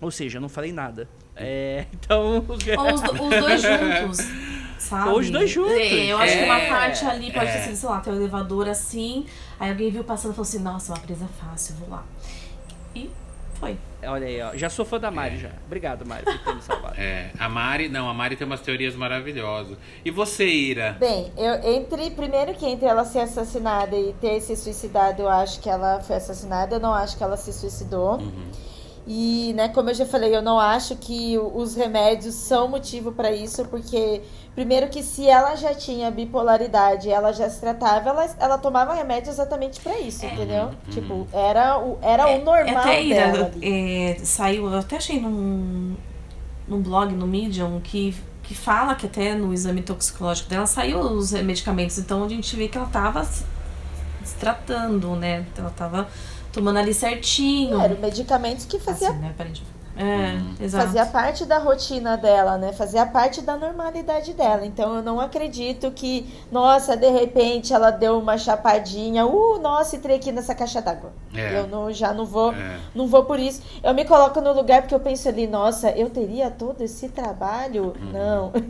Ou 0.00 0.10
seja, 0.10 0.38
eu 0.38 0.40
não 0.40 0.48
falei 0.48 0.72
nada. 0.72 1.08
É, 1.36 1.86
então. 1.92 2.44
Ou 2.48 2.94
os, 2.94 3.02
os 3.02 3.40
dois 3.40 3.62
juntos. 3.62 4.18
Sabe? 4.78 5.10
Ou 5.10 5.18
os 5.18 5.28
dois 5.28 5.50
juntos. 5.50 5.72
É, 5.72 6.06
eu 6.06 6.18
acho 6.18 6.38
que 6.38 6.44
uma 6.44 6.58
é, 6.58 6.68
parte 6.68 7.04
ali 7.04 7.32
pode 7.32 7.50
ter 7.52 7.58
é. 7.58 7.62
sido, 7.62 7.76
sei 7.76 7.88
lá, 7.88 8.00
tem 8.00 8.12
um 8.12 8.16
elevador 8.16 8.68
assim, 8.68 9.26
aí 9.58 9.70
alguém 9.70 9.90
viu 9.90 10.04
passando 10.04 10.32
e 10.32 10.34
falou 10.34 10.48
assim, 10.48 10.60
nossa, 10.60 10.92
uma 10.92 11.00
presa 11.00 11.26
fácil, 11.40 11.74
vou 11.76 11.90
lá. 11.90 12.06
E 12.94 13.10
foi. 13.58 13.76
Olha 14.04 14.26
aí, 14.26 14.40
ó. 14.40 14.56
Já 14.56 14.70
sou 14.70 14.84
fã 14.84 14.98
da 14.98 15.10
Mari 15.10 15.36
é. 15.36 15.38
já. 15.38 15.50
Obrigado, 15.66 16.06
Mari, 16.06 16.24
por 16.24 16.38
ter 16.38 16.54
me 16.54 16.62
salvado. 16.62 16.88
É, 16.98 17.30
a 17.38 17.48
Mari, 17.48 17.88
não, 17.88 18.08
a 18.08 18.14
Mari 18.14 18.34
tem 18.34 18.44
umas 18.44 18.60
teorias 18.60 18.96
maravilhosas. 18.96 19.78
E 20.04 20.10
você, 20.10 20.46
Ira? 20.46 20.96
Bem, 20.98 21.32
eu 21.36 21.54
entre 21.72 22.10
primeiro 22.10 22.54
que 22.54 22.66
entre 22.66 22.86
ela 22.86 23.04
ser 23.04 23.20
assassinada 23.20 23.94
e 23.96 24.12
ter 24.14 24.40
se 24.40 24.56
suicidado, 24.56 25.22
eu 25.22 25.28
acho 25.28 25.60
que 25.60 25.70
ela 25.70 26.00
foi 26.00 26.16
assassinada, 26.16 26.74
eu 26.76 26.80
não 26.80 26.92
acho 26.92 27.16
que 27.16 27.22
ela 27.22 27.36
se 27.36 27.52
suicidou. 27.52 28.18
Uhum. 28.18 28.50
E, 29.10 29.54
né, 29.54 29.68
como 29.68 29.88
eu 29.88 29.94
já 29.94 30.04
falei, 30.04 30.36
eu 30.36 30.42
não 30.42 30.60
acho 30.60 30.94
que 30.96 31.38
os 31.38 31.74
remédios 31.74 32.34
são 32.34 32.68
motivo 32.68 33.10
para 33.10 33.32
isso, 33.32 33.64
porque 33.64 34.20
primeiro 34.54 34.88
que 34.88 35.02
se 35.02 35.26
ela 35.26 35.56
já 35.56 35.72
tinha 35.72 36.10
bipolaridade, 36.10 37.08
ela 37.08 37.32
já 37.32 37.48
se 37.48 37.58
tratava, 37.58 38.10
ela, 38.10 38.36
ela 38.38 38.58
tomava 38.58 38.92
remédio 38.92 39.30
exatamente 39.30 39.80
para 39.80 39.98
isso, 39.98 40.26
é. 40.26 40.34
entendeu? 40.34 40.64
Uhum. 40.64 40.90
Tipo, 40.90 41.26
era 41.32 41.78
o, 41.78 41.98
era 42.02 42.28
é, 42.28 42.38
o 42.38 42.44
normal 42.44 42.76
até 42.76 43.02
dela. 43.02 43.50
É, 43.62 44.18
saiu, 44.22 44.70
eu 44.70 44.78
até 44.78 44.98
achei 44.98 45.18
num, 45.18 45.96
num 46.68 46.82
blog, 46.82 47.14
no 47.14 47.26
Medium, 47.26 47.80
que 47.80 48.14
que 48.42 48.54
fala 48.54 48.94
que 48.94 49.04
até 49.04 49.34
no 49.34 49.52
exame 49.52 49.82
toxicológico 49.82 50.48
dela 50.48 50.66
saiu 50.66 51.00
os 51.00 51.32
medicamentos, 51.32 51.98
então 51.98 52.24
a 52.24 52.28
gente 52.28 52.56
vê 52.56 52.66
que 52.66 52.78
ela 52.78 52.86
tava 52.86 53.22
se 53.22 53.44
tratando, 54.40 55.14
né? 55.16 55.44
Ela 55.56 55.68
tava 55.68 56.08
tomando 56.58 56.78
ali 56.78 56.92
certinho. 56.92 57.80
Eram 57.80 57.98
medicamentos 58.00 58.64
que 58.66 58.78
fazia. 58.78 59.10
Assim, 59.10 59.18
né? 59.18 59.34
É, 59.98 60.34
uhum. 60.34 60.54
exato. 60.60 60.86
Fazia 60.86 61.06
parte 61.06 61.44
da 61.44 61.58
rotina 61.58 62.16
dela, 62.16 62.56
né? 62.56 62.72
Fazia 62.72 63.04
parte 63.04 63.42
da 63.42 63.56
normalidade 63.56 64.32
dela. 64.32 64.64
Então 64.64 64.94
eu 64.94 65.02
não 65.02 65.20
acredito 65.20 65.90
que, 65.90 66.24
nossa, 66.52 66.96
de 66.96 67.10
repente 67.10 67.74
ela 67.74 67.90
deu 67.90 68.16
uma 68.16 68.38
chapadinha, 68.38 69.26
uh, 69.26 69.58
nossa, 69.58 69.96
entrei 69.96 70.16
aqui 70.16 70.30
nessa 70.30 70.54
caixa 70.54 70.80
d'água. 70.80 71.12
É. 71.34 71.58
Eu 71.58 71.66
não, 71.66 71.92
já 71.92 72.12
não 72.12 72.24
vou, 72.24 72.52
é. 72.52 72.78
não 72.94 73.08
vou 73.08 73.24
por 73.24 73.40
isso. 73.40 73.60
Eu 73.82 73.92
me 73.92 74.04
coloco 74.04 74.40
no 74.40 74.52
lugar 74.52 74.82
porque 74.82 74.94
eu 74.94 75.00
penso 75.00 75.28
ali, 75.28 75.48
nossa, 75.48 75.90
eu 75.90 76.08
teria 76.08 76.48
todo 76.48 76.80
esse 76.80 77.08
trabalho? 77.08 77.94
Uhum. 78.00 78.12
Não. 78.12 78.52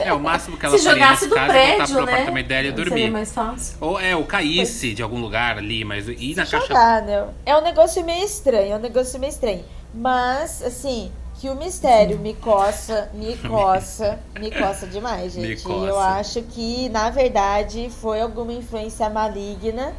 É, 0.00 0.12
o 0.12 0.20
máximo 0.20 0.56
que 0.56 0.64
ela 0.64 0.78
Se 0.78 0.84
jogasse 0.84 1.28
do 1.28 1.34
casa 1.34 1.48
prédio, 1.48 1.72
é 1.72 1.76
voltar 1.76 1.94
pro 1.94 2.06
né? 2.06 2.12
apartamento 2.12 2.46
dela 2.46 2.66
e 2.68 2.72
dormir. 2.72 2.90
Seria 2.90 3.10
mais 3.10 3.32
fácil. 3.32 3.76
Ou 3.80 4.00
é, 4.00 4.16
ou 4.16 4.24
caísse 4.24 4.94
de 4.94 5.02
algum 5.02 5.20
lugar 5.20 5.58
ali, 5.58 5.84
mas 5.84 6.08
ir 6.08 6.34
na 6.36 6.46
caixa. 6.46 6.66
Jogar, 6.66 7.02
né? 7.02 7.26
É 7.44 7.56
um 7.56 7.60
negócio 7.60 8.02
meio 8.04 8.24
estranho, 8.24 8.72
é 8.72 8.76
um 8.76 8.80
negócio 8.80 9.18
meio 9.20 9.30
estranho. 9.30 9.62
Mas, 9.92 10.62
assim, 10.62 11.10
que 11.40 11.48
o 11.48 11.54
mistério 11.54 12.18
me 12.18 12.34
coça, 12.34 13.10
me 13.14 13.36
coça, 13.48 14.18
me 14.38 14.50
coça 14.50 14.86
demais, 14.86 15.32
gente. 15.32 15.66
Eu 15.66 15.98
acho 15.98 16.42
que, 16.42 16.88
na 16.90 17.10
verdade, 17.10 17.90
foi 17.90 18.20
alguma 18.20 18.52
influência 18.52 19.08
maligna. 19.08 19.94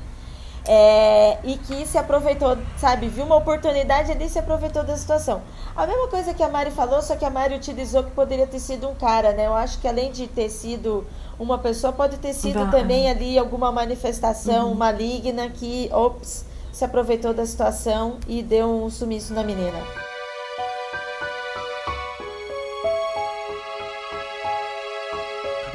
É, 0.63 1.39
e 1.43 1.58
que 1.58 1.88
se 1.88 1.97
aproveitou, 1.97 2.56
sabe, 2.77 3.08
viu 3.08 3.25
uma 3.25 3.36
oportunidade 3.36 4.12
ali 4.12 4.25
e 4.25 4.30
se 4.30 4.38
aproveitou 4.38 4.84
da 4.84 4.95
situação. 4.95 5.41
A 5.75 5.88
mesma 5.88 6.08
coisa 6.08 6.36
que 6.36 6.43
a 6.43 6.47
Mari 6.47 6.69
falou, 6.69 7.01
só 7.01 7.15
que 7.15 7.25
a 7.25 7.32
Mari 7.32 7.56
utilizou 7.56 8.04
que 8.04 8.12
poderia 8.12 8.45
ter 8.45 8.60
sido 8.60 8.88
um 8.88 8.93
cara, 8.93 9.34
né? 9.34 9.47
Eu 9.47 9.56
acho 9.56 9.80
que 9.80 9.88
além 9.88 10.12
de 10.12 10.27
ter 10.27 10.49
sido 10.49 11.04
uma 11.39 11.58
pessoa, 11.58 11.91
pode 11.91 12.17
ter 12.17 12.34
sido 12.34 12.69
também 12.69 13.10
ali 13.10 13.39
alguma 13.39 13.71
manifestação 13.71 14.69
uhum. 14.69 14.75
maligna 14.75 15.49
que, 15.49 15.89
ops, 15.91 16.45
se 16.82 16.86
aproveitou 16.86 17.32
da 17.32 17.46
situação 17.46 18.20
e 18.28 18.41
deu 18.41 18.67
um 18.67 18.89
sumiço 18.89 19.36
na 19.36 19.44
menina. 19.44 19.78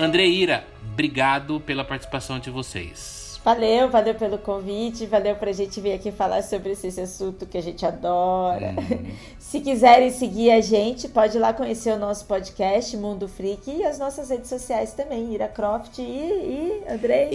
Andreira, 0.01 0.66
obrigado 0.83 1.61
pela 1.61 1.85
participação 1.85 2.40
de 2.40 2.51
vocês. 2.51 3.15
Valeu, 3.46 3.88
valeu 3.88 4.12
pelo 4.16 4.38
convite, 4.38 5.06
valeu 5.06 5.37
pra 5.37 5.52
gente 5.52 5.80
vir 5.80 5.92
aqui 5.92 6.11
falar 6.11 6.42
sobre 6.42 6.72
esse 6.72 7.00
assunto 7.00 7.46
que 7.46 7.56
a 7.56 7.62
gente 7.62 7.87
adora. 7.87 8.74
Hum. 8.76 9.12
Se 9.38 9.61
quiserem 9.61 10.11
seguir 10.11 10.50
a 10.50 10.61
gente, 10.61 11.06
pode 11.09 11.37
ir 11.37 11.38
lá 11.38 11.52
conhecer 11.52 11.92
o 11.92 11.96
nosso 11.96 12.26
podcast 12.26 12.96
Mundo 12.96 13.28
Freak 13.28 13.70
e 13.70 13.85
as 13.85 14.00
nossas 14.00 14.30
redes 14.30 14.48
sociais 14.48 14.94
também, 14.94 15.32
Ira 15.32 15.46
Croft 15.46 15.96
e, 16.00 16.02
e 16.02 16.82
Andrei. 16.90 17.28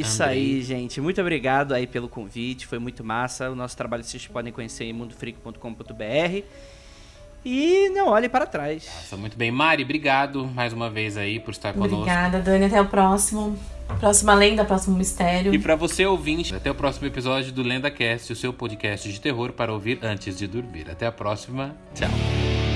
Isso 0.00 0.22
Andrei. 0.22 0.38
aí, 0.38 0.60
gente. 0.60 1.00
Muito 1.00 1.18
obrigado 1.22 1.72
aí 1.72 1.86
pelo 1.86 2.10
convite, 2.10 2.66
foi 2.66 2.78
muito 2.78 3.02
massa. 3.02 3.50
O 3.50 3.54
nosso 3.54 3.74
trabalho 3.74 4.04
vocês 4.04 4.26
podem 4.26 4.52
conhecer 4.52 4.84
em 4.84 4.92
mundofreak.com.br. 4.92 6.44
E 7.44 7.88
não 7.90 8.08
olhe 8.08 8.28
para 8.28 8.46
trás. 8.46 8.86
Nossa, 8.86 9.16
muito 9.16 9.36
bem. 9.36 9.50
Mari, 9.50 9.82
obrigado 9.82 10.46
mais 10.46 10.72
uma 10.72 10.88
vez 10.88 11.16
aí 11.16 11.40
por 11.40 11.50
estar 11.50 11.72
conosco. 11.72 11.96
Obrigada, 11.96 12.40
Dani. 12.40 12.66
Até 12.66 12.80
o 12.80 12.86
próximo. 12.86 13.58
Próxima 13.98 14.34
lenda, 14.34 14.64
próximo 14.64 14.96
mistério. 14.96 15.52
E 15.52 15.58
para 15.58 15.74
você 15.74 16.06
ouvinte, 16.06 16.54
até 16.54 16.70
o 16.70 16.74
próximo 16.74 17.06
episódio 17.06 17.52
do 17.52 17.62
LendaCast, 17.62 18.32
o 18.32 18.36
seu 18.36 18.52
podcast 18.52 19.10
de 19.10 19.20
terror 19.20 19.52
para 19.52 19.72
ouvir 19.72 19.98
antes 20.02 20.38
de 20.38 20.46
dormir. 20.46 20.86
Até 20.90 21.06
a 21.06 21.12
próxima. 21.12 21.74
Tchau. 21.94 22.71